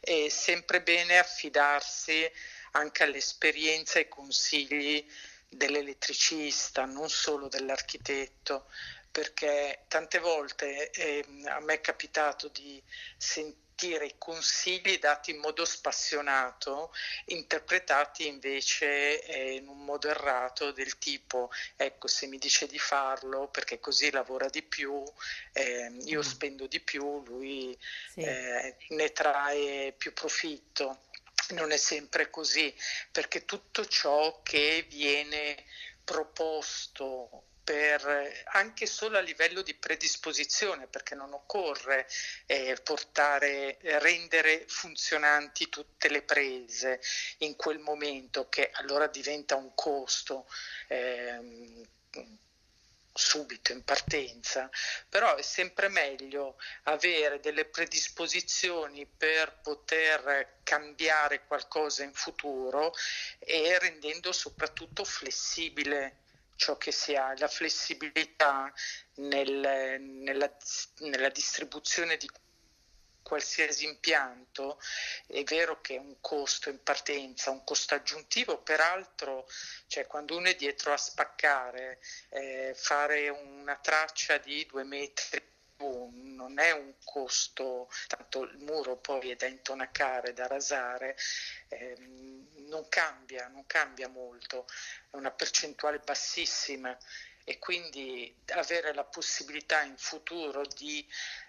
È 0.00 0.28
sempre 0.28 0.82
bene 0.82 1.18
affidarsi 1.18 2.30
anche 2.72 3.02
all'esperienza 3.02 3.98
e 3.98 4.02
ai 4.02 4.08
consigli 4.08 5.06
dell'elettricista, 5.48 6.84
non 6.84 7.08
solo 7.08 7.48
dell'architetto, 7.48 8.66
perché 9.10 9.84
tante 9.88 10.18
volte 10.18 10.90
eh, 10.90 11.24
a 11.46 11.60
me 11.60 11.74
è 11.74 11.80
capitato 11.80 12.48
di 12.48 12.80
sentire 13.16 14.06
i 14.06 14.14
consigli 14.18 14.98
dati 14.98 15.30
in 15.30 15.38
modo 15.38 15.64
spassionato, 15.64 16.92
interpretati 17.26 18.26
invece 18.26 19.22
eh, 19.22 19.54
in 19.54 19.68
un 19.68 19.84
modo 19.84 20.08
errato 20.08 20.72
del 20.72 20.98
tipo 20.98 21.50
ecco 21.76 22.08
se 22.08 22.26
mi 22.26 22.38
dice 22.38 22.66
di 22.66 22.78
farlo 22.78 23.48
perché 23.48 23.78
così 23.78 24.10
lavora 24.10 24.48
di 24.48 24.62
più, 24.62 25.02
eh, 25.52 25.96
io 26.04 26.18
mm. 26.18 26.22
spendo 26.22 26.66
di 26.66 26.80
più, 26.80 27.22
lui 27.24 27.76
sì. 28.10 28.20
Eh, 28.20 28.76
ne 28.88 29.12
trae 29.12 29.92
più 29.92 30.12
profitto 30.12 31.06
non 31.50 31.70
è 31.70 31.76
sempre 31.76 32.30
così, 32.30 32.74
perché 33.10 33.44
tutto 33.44 33.84
ciò 33.86 34.42
che 34.42 34.86
viene 34.88 35.64
proposto 36.04 37.44
per, 37.68 38.44
anche 38.52 38.86
solo 38.86 39.18
a 39.18 39.20
livello 39.20 39.60
di 39.60 39.74
predisposizione, 39.74 40.86
perché 40.86 41.14
non 41.14 41.34
occorre 41.34 42.08
eh, 42.46 42.74
portare, 42.82 43.76
rendere 43.82 44.64
funzionanti 44.66 45.68
tutte 45.68 46.08
le 46.08 46.22
prese 46.22 46.98
in 47.38 47.56
quel 47.56 47.78
momento, 47.78 48.48
che 48.48 48.70
allora 48.72 49.06
diventa 49.06 49.56
un 49.56 49.74
costo. 49.74 50.48
Eh, 50.86 51.86
subito 53.18 53.72
in 53.72 53.82
partenza, 53.82 54.70
però 55.08 55.34
è 55.34 55.42
sempre 55.42 55.88
meglio 55.88 56.56
avere 56.84 57.40
delle 57.40 57.64
predisposizioni 57.64 59.06
per 59.06 59.58
poter 59.60 60.60
cambiare 60.62 61.44
qualcosa 61.44 62.04
in 62.04 62.12
futuro 62.14 62.94
e 63.38 63.78
rendendo 63.78 64.32
soprattutto 64.32 65.04
flessibile 65.04 66.20
ciò 66.54 66.76
che 66.76 66.92
si 66.92 67.14
ha, 67.14 67.34
la 67.38 67.48
flessibilità 67.48 68.72
nel, 69.16 70.00
nella, 70.00 70.56
nella 70.98 71.28
distribuzione 71.28 72.16
di 72.16 72.28
qualsiasi 73.28 73.84
impianto, 73.84 74.80
è 75.26 75.42
vero 75.44 75.82
che 75.82 75.96
è 75.96 75.98
un 75.98 76.16
costo 76.20 76.70
in 76.70 76.82
partenza, 76.82 77.50
un 77.50 77.62
costo 77.62 77.94
aggiuntivo, 77.94 78.62
peraltro 78.62 79.46
cioè, 79.86 80.06
quando 80.06 80.36
uno 80.38 80.48
è 80.48 80.54
dietro 80.54 80.94
a 80.94 80.96
spaccare, 80.96 82.00
eh, 82.30 82.72
fare 82.74 83.28
una 83.28 83.76
traccia 83.76 84.38
di 84.38 84.64
due 84.66 84.84
metri 84.84 85.56
non 85.80 86.58
è 86.58 86.72
un 86.72 86.94
costo, 87.04 87.88
tanto 88.08 88.42
il 88.42 88.58
muro 88.58 88.96
poi 88.96 89.30
è 89.30 89.36
da 89.36 89.46
intonacare, 89.46 90.32
da 90.32 90.48
rasare, 90.48 91.16
eh, 91.68 91.96
non 92.66 92.88
cambia, 92.88 93.46
non 93.46 93.64
cambia 93.66 94.08
molto, 94.08 94.66
è 95.10 95.14
una 95.16 95.30
percentuale 95.30 96.00
bassissima 96.00 96.96
e 97.44 97.58
quindi 97.58 98.34
avere 98.48 98.92
la 98.92 99.04
possibilità 99.04 99.82
in 99.82 99.96
futuro 99.96 100.66
di 100.66 101.06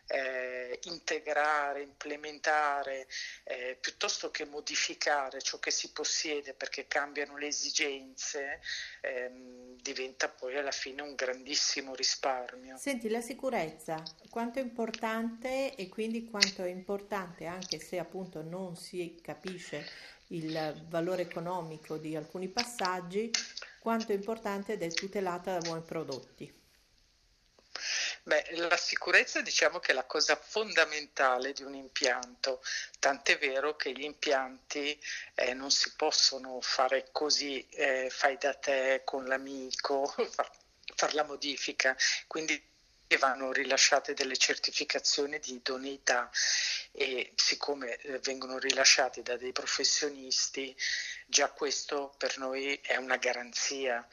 eh, 0.10 0.80
integrare, 0.84 1.82
implementare, 1.82 3.08
eh, 3.44 3.78
piuttosto 3.80 4.32
che 4.32 4.46
modificare 4.46 5.42
ciò 5.42 5.60
che 5.60 5.72
si 5.72 5.92
possiede 5.92 6.54
perché 6.54 6.88
cambiano 6.88 7.38
le 7.38 7.48
esigenze, 7.48 8.60
ehm, 9.02 9.76
diventa 9.82 10.30
poi 10.30 10.58
alla 10.58 10.72
fine 10.72 11.02
un 11.02 11.16
grandissimo 11.16 11.94
risparmio. 11.94 12.78
Senti, 12.78 13.10
la 13.10 13.22
sicurezza, 13.22 14.02
quanto 14.30 14.60
è 14.60 14.62
importante 14.62 15.76
e 15.76 15.88
quindi 15.90 16.26
quanto 16.26 16.64
è 16.64 16.70
importante, 16.70 17.46
anche 17.46 17.80
se 17.80 18.00
appunto 18.00 18.42
non 18.42 18.76
si 18.76 19.20
capisce 19.22 19.88
il 20.30 20.86
valore 20.90 21.24
economico 21.24 21.98
di 21.98 22.16
alcuni 22.16 22.48
passaggi, 22.50 23.32
quanto 23.80 24.12
è 24.12 24.16
importante 24.16 24.74
ed 24.74 24.84
è 24.84 24.90
tutelata 24.90 25.54
da 25.54 25.60
buoni 25.60 25.82
prodotti. 25.82 26.59
Beh, 28.24 28.46
la 28.58 28.78
sicurezza 28.78 29.42
diciamo 29.42 29.80
che 29.80 29.92
è 29.92 29.96
la 29.96 30.06
cosa 30.06 30.36
fondamentale 30.36 31.54
di 31.54 31.64
un 31.64 31.74
impianto, 31.74 32.62
tant'è 33.00 33.38
vero 33.38 33.76
che 33.76 33.92
gli 33.92 34.04
impianti 34.04 35.00
eh, 35.36 35.54
non 35.54 35.72
si 35.72 35.94
possono 35.96 36.60
fare 36.62 37.10
così, 37.12 37.66
eh, 37.70 38.10
fai 38.10 38.38
da 38.38 38.54
te 38.54 39.02
con 39.06 39.26
l'amico, 39.26 40.06
far, 40.30 40.52
far 40.96 41.14
la 41.14 41.24
modifica, 41.24 41.96
quindi 42.28 42.62
vanno 43.18 43.52
rilasciate 43.52 44.14
delle 44.14 44.38
certificazioni 44.38 45.40
di 45.40 45.56
idoneità 45.56 46.30
e 46.92 47.32
siccome 47.36 47.98
eh, 47.98 48.20
vengono 48.20 48.60
rilasciate 48.60 49.24
da 49.24 49.36
dei 49.36 49.52
professionisti, 49.52 50.76
già 51.26 51.50
questo 51.50 52.14
per 52.18 52.38
noi 52.38 52.80
è 52.84 52.98
una 52.98 53.18
garanzia. 53.18 54.08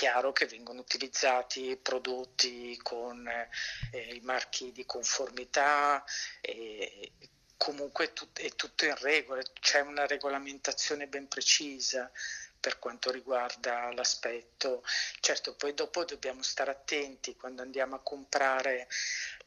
Chiaro 0.00 0.32
che 0.32 0.46
vengono 0.46 0.80
utilizzati 0.80 1.76
prodotti 1.76 2.74
con 2.82 3.28
eh, 3.28 4.14
i 4.14 4.20
marchi 4.20 4.72
di 4.72 4.86
conformità 4.86 6.02
e 6.40 7.12
comunque 7.58 8.14
tut- 8.14 8.40
è 8.40 8.54
tutto 8.54 8.86
in 8.86 8.96
regola, 8.96 9.42
c'è 9.60 9.80
una 9.80 10.06
regolamentazione 10.06 11.06
ben 11.06 11.28
precisa 11.28 12.10
per 12.58 12.78
quanto 12.78 13.10
riguarda 13.10 13.92
l'aspetto. 13.92 14.82
Certo, 15.20 15.54
poi 15.54 15.74
dopo 15.74 16.06
dobbiamo 16.06 16.40
stare 16.40 16.70
attenti 16.70 17.36
quando 17.36 17.60
andiamo 17.60 17.96
a 17.96 18.02
comprare 18.02 18.88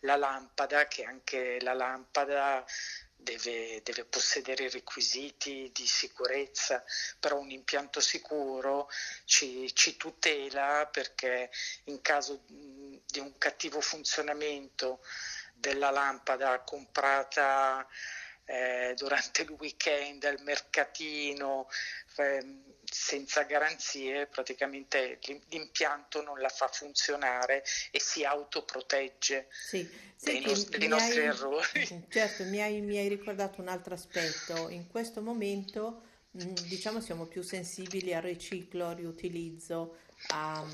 la 0.02 0.18
lampada, 0.18 0.88
che 0.88 1.04
anche 1.04 1.60
la 1.62 1.74
lampada 1.74 2.64
deve, 3.24 3.82
deve, 3.84 4.06
possedere 4.06 4.70
requisiti 4.70 5.72
di 5.74 5.88
sicurezza, 5.88 6.84
però 7.20 7.40
un 7.40 7.50
impianto 7.50 8.00
sicuro 8.00 8.90
ci, 9.26 9.74
ci 9.74 9.98
tutela 9.98 10.88
perché 10.92 11.50
in 11.86 12.02
caso 12.02 12.44
di 12.46 13.20
un 13.20 13.38
cattivo 13.38 13.82
funzionamento 13.82 15.00
della 15.56 15.90
lampada 15.90 16.60
comprata 16.60 17.88
eh, 18.46 18.94
durante 18.98 19.44
il 19.44 19.56
weekend 19.58 20.24
al 20.26 20.42
mercatino 20.42 21.68
eh, 22.18 22.62
senza 22.84 23.44
garanzie 23.44 24.28
praticamente 24.28 25.20
l'impianto 25.50 26.22
non 26.22 26.40
la 26.40 26.50
fa 26.50 26.68
funzionare 26.68 27.64
e 27.92 28.00
si 28.00 28.24
autoprotegge 28.24 29.48
sì. 29.50 29.90
dei, 30.22 30.42
nostri, 30.42 30.78
dei 30.78 30.88
nostri 30.88 31.20
hai, 31.22 31.26
errori. 31.26 32.06
Certo, 32.10 32.44
mi 32.44 32.62
hai, 32.62 32.82
mi 32.82 32.98
hai 32.98 33.08
ricordato 33.08 33.62
un 33.62 33.68
altro 33.68 33.94
aspetto. 33.94 34.70
In 34.70 34.88
questo 34.88 35.22
momento 35.22 36.04
mm, 36.38 36.54
diciamo 36.68 37.02
siamo 37.02 37.26
più 37.26 37.42
sensibili 37.42 38.14
al 38.14 38.22
riciclo, 38.22 38.88
al 38.88 38.96
riutilizzo, 38.96 39.98
a, 40.30 40.66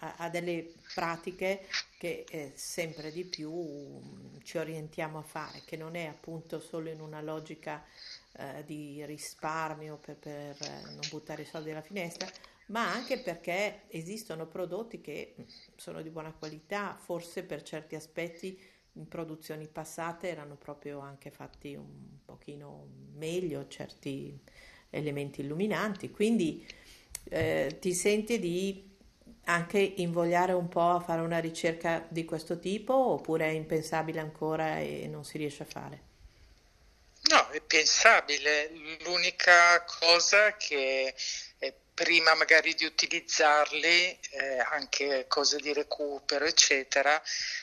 a, 0.00 0.14
a 0.16 0.28
delle 0.28 0.72
pratiche 0.94 1.66
che 1.98 2.24
eh, 2.30 2.52
sempre 2.54 3.12
di 3.12 3.24
più 3.24 3.52
mm, 3.52 4.38
ci 4.42 4.58
orientiamo 4.58 5.18
a 5.18 5.22
fare, 5.22 5.62
che 5.64 5.76
non 5.76 5.96
è 5.96 6.06
appunto 6.06 6.60
solo 6.60 6.88
in 6.88 7.00
una 7.00 7.20
logica 7.20 7.84
eh, 8.32 8.64
di 8.64 9.04
risparmio 9.04 9.96
per, 9.96 10.16
per 10.16 10.56
eh, 10.60 10.82
non 10.84 11.00
buttare 11.10 11.42
i 11.42 11.46
soldi 11.46 11.70
alla 11.70 11.82
finestra, 11.82 12.26
ma 12.66 12.90
anche 12.90 13.18
perché 13.18 13.82
esistono 13.88 14.46
prodotti 14.46 15.00
che 15.00 15.34
mm, 15.38 15.44
sono 15.76 16.02
di 16.02 16.10
buona 16.10 16.32
qualità, 16.32 16.96
forse 16.98 17.42
per 17.42 17.62
certi 17.62 17.94
aspetti 17.94 18.58
in 18.94 19.06
produzioni 19.06 19.68
passate 19.68 20.28
erano 20.28 20.56
proprio 20.56 20.98
anche 21.00 21.30
fatti 21.30 21.74
un 21.74 22.18
pochino 22.24 22.86
meglio 23.14 23.68
certi 23.68 24.38
elementi 24.90 25.42
illuminanti, 25.42 26.10
quindi 26.10 26.66
eh, 27.28 27.76
ti 27.80 27.92
senti 27.92 28.38
di 28.38 28.88
anche 29.44 29.78
invogliare 29.78 30.52
un 30.52 30.68
po' 30.68 30.90
a 30.90 31.00
fare 31.00 31.20
una 31.20 31.38
ricerca 31.38 32.04
di 32.08 32.24
questo 32.24 32.58
tipo 32.58 32.94
oppure 32.94 33.46
è 33.46 33.50
impensabile 33.50 34.20
ancora 34.20 34.78
e 34.78 35.08
non 35.10 35.24
si 35.24 35.38
riesce 35.38 35.62
a 35.64 35.66
fare? 35.66 36.08
No, 37.30 37.48
è 37.50 37.60
pensabile. 37.60 38.70
L'unica 39.04 39.84
cosa 39.84 40.56
che 40.56 41.14
prima 42.00 42.34
magari 42.34 42.72
di 42.72 42.86
utilizzarli, 42.86 44.18
eh, 44.30 44.58
anche 44.70 45.26
cose 45.28 45.58
di 45.58 45.70
recupero, 45.74 46.46
eccetera, 46.46 47.22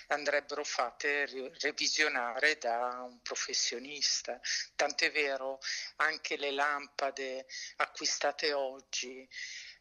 andrebbero 0.10 0.64
fatte 0.64 1.26
revisionare 1.60 2.60
da 2.60 3.04
un 3.10 3.20
professionista. 3.24 4.40
Tant'è 4.76 5.12
vero, 5.12 5.58
anche 5.96 6.38
le 6.38 6.52
lampade 6.52 7.48
acquistate 7.78 8.54
oggi 8.54 9.28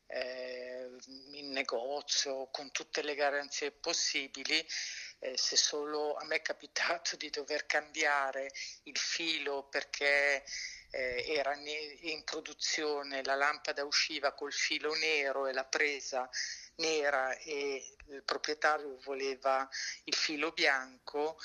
eh, 0.06 0.88
in 1.32 1.50
negozio 1.50 2.48
con 2.50 2.70
tutte 2.70 3.02
le 3.02 3.14
garanzie 3.14 3.72
possibili 3.72 4.66
eh, 5.18 5.36
se 5.36 5.56
solo 5.56 6.14
a 6.14 6.24
me 6.24 6.36
è 6.36 6.42
capitato 6.42 7.16
di 7.16 7.30
dover 7.30 7.66
cambiare 7.66 8.50
il 8.84 8.96
filo 8.96 9.64
perché 9.64 10.44
eh, 10.96 11.24
era 11.26 11.54
in 11.54 12.24
produzione, 12.24 13.22
la 13.22 13.34
lampada 13.34 13.84
usciva 13.84 14.32
col 14.32 14.52
filo 14.52 14.94
nero 14.94 15.46
e 15.46 15.52
la 15.52 15.64
presa 15.64 16.28
nera 16.76 17.36
e 17.36 17.94
il 18.06 18.22
proprietario 18.22 18.98
voleva 19.04 19.68
il 20.04 20.14
filo 20.14 20.52
bianco, 20.52 21.38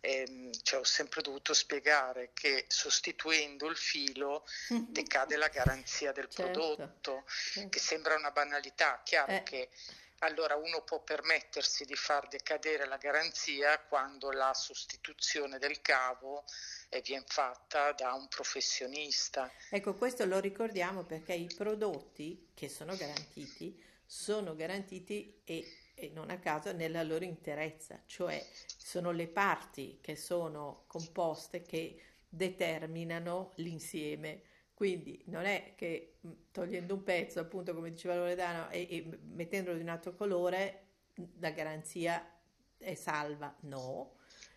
ehm, 0.00 0.50
cioè 0.62 0.80
ho 0.80 0.84
sempre 0.84 1.20
dovuto 1.20 1.52
spiegare 1.52 2.30
che 2.32 2.64
sostituendo 2.68 3.68
il 3.68 3.76
filo 3.76 4.46
decade 4.68 5.36
la 5.36 5.48
garanzia 5.48 6.12
del 6.12 6.28
certo. 6.32 6.52
prodotto, 6.52 7.24
certo. 7.26 7.68
che 7.68 7.78
sembra 7.78 8.16
una 8.16 8.30
banalità, 8.30 9.02
chiaro 9.04 9.32
eh. 9.32 9.42
che 9.42 9.68
allora 10.24 10.56
uno 10.56 10.82
può 10.82 11.02
permettersi 11.02 11.84
di 11.84 11.94
far 11.94 12.28
decadere 12.28 12.86
la 12.86 12.96
garanzia 12.96 13.78
quando 13.80 14.30
la 14.30 14.52
sostituzione 14.54 15.58
del 15.58 15.80
cavo 15.80 16.44
viene 17.02 17.24
fatta 17.26 17.92
da 17.92 18.14
un 18.14 18.28
professionista. 18.28 19.50
Ecco, 19.70 19.94
questo 19.94 20.24
lo 20.24 20.38
ricordiamo 20.40 21.04
perché 21.04 21.34
i 21.34 21.50
prodotti 21.54 22.50
che 22.54 22.68
sono 22.68 22.96
garantiti 22.96 23.92
sono 24.06 24.54
garantiti 24.54 25.40
e, 25.44 25.92
e 25.94 26.10
non 26.10 26.30
a 26.30 26.38
caso 26.38 26.72
nella 26.72 27.02
loro 27.02 27.24
interezza, 27.24 28.00
cioè 28.06 28.44
sono 28.76 29.10
le 29.10 29.26
parti 29.26 29.98
che 30.00 30.14
sono 30.14 30.84
composte 30.86 31.62
che 31.62 32.00
determinano 32.28 33.52
l'insieme 33.56 34.42
quindi 34.74 35.22
non 35.26 35.44
è 35.44 35.74
che 35.76 36.16
mm, 36.26 36.32
togliendo 36.50 36.94
un 36.94 37.04
pezzo, 37.04 37.40
appunto 37.40 37.74
come 37.74 37.90
diceva 37.90 38.16
Loredano, 38.16 38.70
e, 38.70 38.86
e 38.90 39.18
mettendolo 39.32 39.76
di 39.76 39.82
un 39.82 39.88
altro 39.88 40.14
colore, 40.14 40.80
la 41.38 41.50
garanzia 41.50 42.28
è 42.76 42.94
salva. 42.94 43.54
No. 43.60 44.16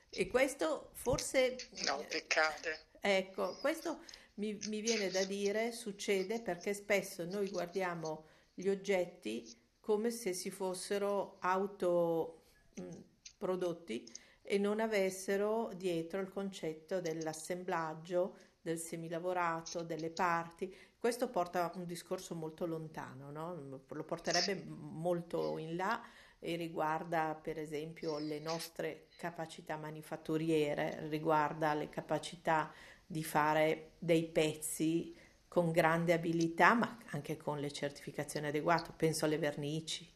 E 0.10 0.27
questo 0.27 0.89
forse... 0.93 1.56
No, 1.86 2.03
decade. 2.10 2.86
Ecco, 2.99 3.56
questo 3.60 3.99
mi, 4.36 4.58
mi 4.67 4.82
viene 4.82 5.10
da 5.10 5.23
dire 5.23 5.71
succede 5.71 6.41
perché 6.41 6.73
spesso 6.73 7.25
noi 7.25 7.49
guardiamo 7.49 8.25
gli 8.53 8.69
oggetti 8.69 9.45
come 9.80 10.10
se 10.10 10.34
si 10.34 10.49
fossero 10.49 11.38
autoprodotti 11.39 14.01
mm, 14.01 14.06
e 14.41 14.58
non 14.58 14.80
avessero 14.80 15.71
dietro 15.75 16.21
il 16.21 16.30
concetto 16.30 17.01
dell'assemblaggio, 17.01 18.36
del 18.67 18.80
semilavorato, 18.80 19.82
delle 19.82 20.10
parti. 20.10 20.73
Questo 20.97 21.30
porta 21.30 21.71
un 21.75 21.86
discorso 21.86 22.36
molto 22.36 22.65
lontano, 22.65 23.32
no? 23.32 23.82
lo 23.88 24.03
porterebbe 24.03 24.62
molto 24.65 25.58
in 25.58 25.77
là 25.77 26.03
e 26.39 26.58
riguarda 26.58 27.39
per 27.41 27.58
esempio 27.58 28.19
le 28.19 28.39
nostre 28.39 29.08
capacità 29.17 29.77
manifatturiere, 29.77 31.08
riguarda 31.08 31.73
le 31.73 31.89
capacità 31.89 32.71
di 33.06 33.23
fare 33.23 33.91
dei 33.99 34.25
pezzi 34.25 35.15
con 35.47 35.71
grande 35.71 36.12
abilità, 36.12 36.73
ma 36.73 36.97
anche 37.12 37.38
con 37.38 37.60
le 37.60 37.71
certificazioni 37.71 38.47
adeguate. 38.47 38.91
Penso 38.97 39.23
alle 39.23 39.38
vernici, 39.38 40.08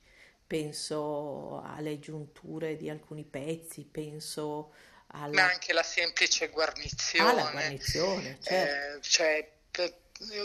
penso 0.46 1.62
alle 1.62 2.00
giunture 2.00 2.76
di 2.76 2.90
alcuni 2.90 3.24
pezzi, 3.24 3.86
penso 3.86 4.74
alla... 5.13 5.34
Ma 5.34 5.43
anche 5.50 5.74
la 5.74 5.84
semplice 5.84 6.50
guarnizione. 6.50 7.41
Ah, 7.41 7.52
guarnizione, 7.52 8.38
eh, 8.43 8.43
certo. 8.43 8.95
eh, 8.95 9.02
cioè, 9.02 9.50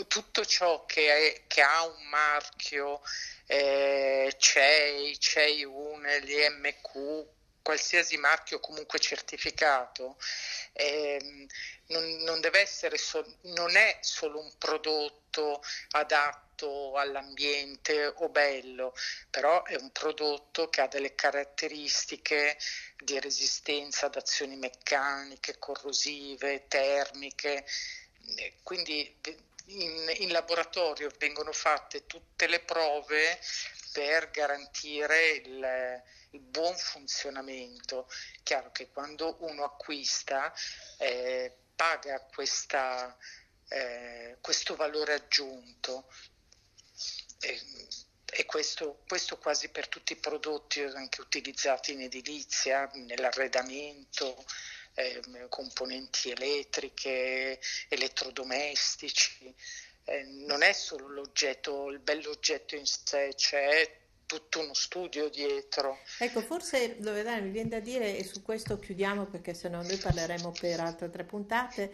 tutto 0.07 0.45
ciò 0.45 0.85
che, 0.85 1.33
è, 1.33 1.41
che, 1.47 1.61
ha 1.61 1.85
un 1.85 2.07
marchio, 2.07 3.01
eh, 3.45 4.33
CEI, 4.37 5.19
CEI 5.19 5.63
1, 5.63 6.17
l'IMQ, 6.23 7.25
qualsiasi 7.61 8.17
marchio 8.17 8.59
comunque 8.59 8.99
certificato, 8.99 10.17
eh, 10.73 11.47
non, 11.87 12.03
non, 12.23 12.39
deve 12.39 12.61
essere 12.61 12.97
so- 12.97 13.37
non 13.43 13.75
è 13.75 13.97
solo 14.01 14.39
un 14.39 14.51
prodotto 14.57 15.61
adatto 15.91 16.46
adatto 16.57 16.95
all'ambiente 16.95 18.07
o 18.07 18.29
bello, 18.29 18.93
però 19.29 19.63
è 19.63 19.75
un 19.75 19.91
prodotto 19.91 20.69
che 20.69 20.81
ha 20.81 20.87
delle 20.87 21.13
caratteristiche 21.13 22.57
di 22.97 23.19
resistenza 23.19 24.07
ad 24.07 24.15
azioni 24.15 24.55
meccaniche, 24.55 25.59
corrosive, 25.59 26.67
termiche, 26.67 27.65
quindi 28.63 29.15
in, 29.67 30.13
in 30.17 30.31
laboratorio 30.31 31.11
vengono 31.17 31.51
fatte 31.51 32.05
tutte 32.07 32.47
le 32.47 32.61
prove 32.61 33.39
per 33.91 34.31
garantire 34.31 35.29
il, 35.29 36.03
il, 36.31 36.39
buon 36.39 36.75
funzionamento. 36.75 38.09
Chiaro 38.43 38.71
che 38.71 38.89
quando 38.89 39.37
uno 39.41 39.63
acquista 39.63 40.53
eh, 40.97 41.55
paga 41.75 42.21
questa, 42.21 43.15
eh, 43.69 44.37
questo 44.41 44.75
valore 44.75 45.13
aggiunto, 45.13 46.07
e, 47.39 47.59
e 48.25 48.45
questo, 48.45 48.99
questo, 49.07 49.37
quasi 49.37 49.69
per 49.69 49.87
tutti 49.87 50.13
i 50.13 50.17
prodotti 50.17 50.81
anche 50.81 51.21
utilizzati 51.21 51.93
in 51.93 52.01
edilizia, 52.01 52.89
nell'arredamento, 52.93 54.45
eh, 54.95 55.21
componenti 55.49 56.31
elettriche, 56.31 57.59
elettrodomestici. 57.89 59.53
Eh, 60.03 60.23
non 60.23 60.61
è 60.61 60.73
solo 60.73 61.07
l'oggetto, 61.07 61.89
il 61.89 61.99
bell'oggetto 61.99 62.75
in 62.75 62.85
sé, 62.85 63.33
c'è 63.35 64.05
tutto 64.27 64.59
uno 64.59 64.73
studio 64.73 65.29
dietro. 65.29 65.99
Ecco, 66.19 66.41
forse 66.41 66.97
Loredana 66.99 67.41
mi 67.41 67.49
viene 67.49 67.69
da 67.69 67.79
dire, 67.79 68.17
e 68.17 68.23
su 68.23 68.43
questo 68.43 68.77
chiudiamo 68.77 69.25
perché 69.25 69.53
sennò 69.53 69.81
noi 69.81 69.97
parleremo 69.97 70.51
per 70.51 70.81
altre 70.81 71.09
tre 71.09 71.23
puntate, 71.23 71.91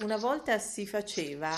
una 0.00 0.16
volta 0.16 0.58
si 0.58 0.86
faceva 0.86 1.52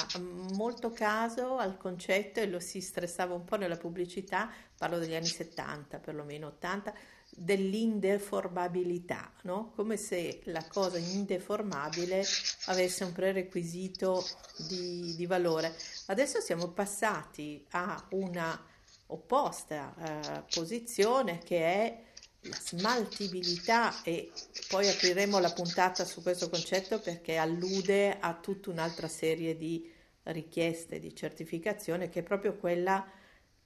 molto 0.55 0.91
caso 0.91 1.57
al 1.57 1.77
concetto 1.77 2.41
e 2.41 2.49
lo 2.49 2.59
si 2.59 2.81
stressava 2.81 3.35
un 3.35 3.45
po' 3.45 3.57
nella 3.57 3.77
pubblicità, 3.77 4.51
parlo 4.77 4.99
degli 4.99 5.15
anni 5.15 5.27
70, 5.27 5.99
perlomeno 5.99 6.49
80, 6.49 6.93
dell'indeformabilità, 7.31 9.33
no? 9.43 9.71
come 9.77 9.97
se 9.97 10.41
la 10.45 10.67
cosa 10.67 10.99
indeformabile 10.99 12.25
avesse 12.67 13.05
un 13.05 13.13
prerequisito 13.13 14.27
di, 14.69 15.15
di 15.17 15.27
valore. 15.27 15.75
Adesso 16.07 16.41
siamo 16.41 16.69
passati 16.69 17.65
a 17.71 18.05
una 18.11 18.67
opposta 19.07 19.95
eh, 19.97 20.43
posizione 20.53 21.39
che 21.39 21.65
è 21.65 22.03
la 22.43 22.59
smaltibilità 22.59 24.03
e 24.03 24.33
poi 24.69 24.89
apriremo 24.89 25.39
la 25.39 25.53
puntata 25.53 26.05
su 26.05 26.23
questo 26.23 26.49
concetto 26.49 26.99
perché 27.01 27.37
allude 27.37 28.19
a 28.19 28.35
tutta 28.35 28.71
un'altra 28.71 29.09
serie 29.09 29.57
di 29.57 29.93
richieste 30.25 30.99
di 30.99 31.15
certificazione 31.15 32.09
che 32.09 32.21
è 32.21 32.23
proprio 32.23 32.57
quella 32.57 33.07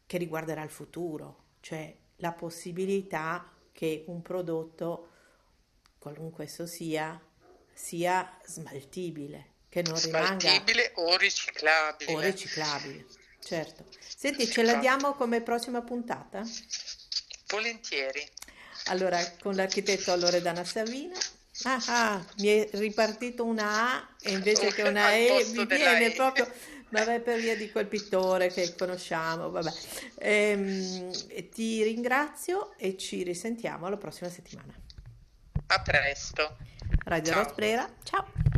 che 0.06 0.18
riguarderà 0.18 0.62
il 0.62 0.70
futuro, 0.70 1.44
cioè 1.60 1.94
la 2.16 2.32
possibilità 2.32 3.50
che 3.72 4.04
un 4.08 4.22
prodotto, 4.22 5.10
qualunque 5.98 6.44
esso 6.44 6.66
sia, 6.66 7.20
sia 7.72 8.38
smaltibile, 8.44 9.52
che 9.68 9.82
non 9.82 9.96
smaltibile 9.96 10.92
rimanga 10.94 11.12
o 11.12 11.16
riciclabile. 11.16 12.12
O 12.12 12.20
riciclabile, 12.20 13.06
certo. 13.40 13.86
Senti, 13.98 14.46
ce 14.46 14.62
la 14.62 14.76
diamo 14.76 15.14
come 15.14 15.40
prossima 15.42 15.82
puntata? 15.82 16.42
Volentieri. 17.48 18.26
Allora, 18.86 19.18
con 19.40 19.54
l'architetto 19.54 20.14
Loredana 20.16 20.64
Savina. 20.64 21.16
Ah, 21.62 21.82
ah, 21.86 22.24
mi 22.38 22.48
è 22.48 22.68
ripartito 22.72 23.44
una 23.44 23.94
A 23.94 24.08
e 24.20 24.32
invece 24.32 24.72
che 24.72 24.82
una 24.82 25.12
E 25.14 25.44
mi 25.52 25.66
viene 25.66 26.10
proprio 26.10 26.50
vabbè, 26.88 27.20
per 27.20 27.38
via 27.38 27.56
di 27.56 27.70
quel 27.70 27.86
pittore 27.86 28.48
che 28.48 28.74
conosciamo. 28.76 29.50
Vabbè. 29.50 29.72
Ehm, 30.18 31.12
ti 31.50 31.82
ringrazio 31.82 32.76
e 32.76 32.96
ci 32.96 33.22
risentiamo 33.22 33.88
la 33.88 33.96
prossima 33.96 34.30
settimana. 34.30 34.74
A 35.66 35.80
presto. 35.80 36.56
Radio 37.04 37.34
Rosprera, 37.34 37.88
ciao. 38.02 38.53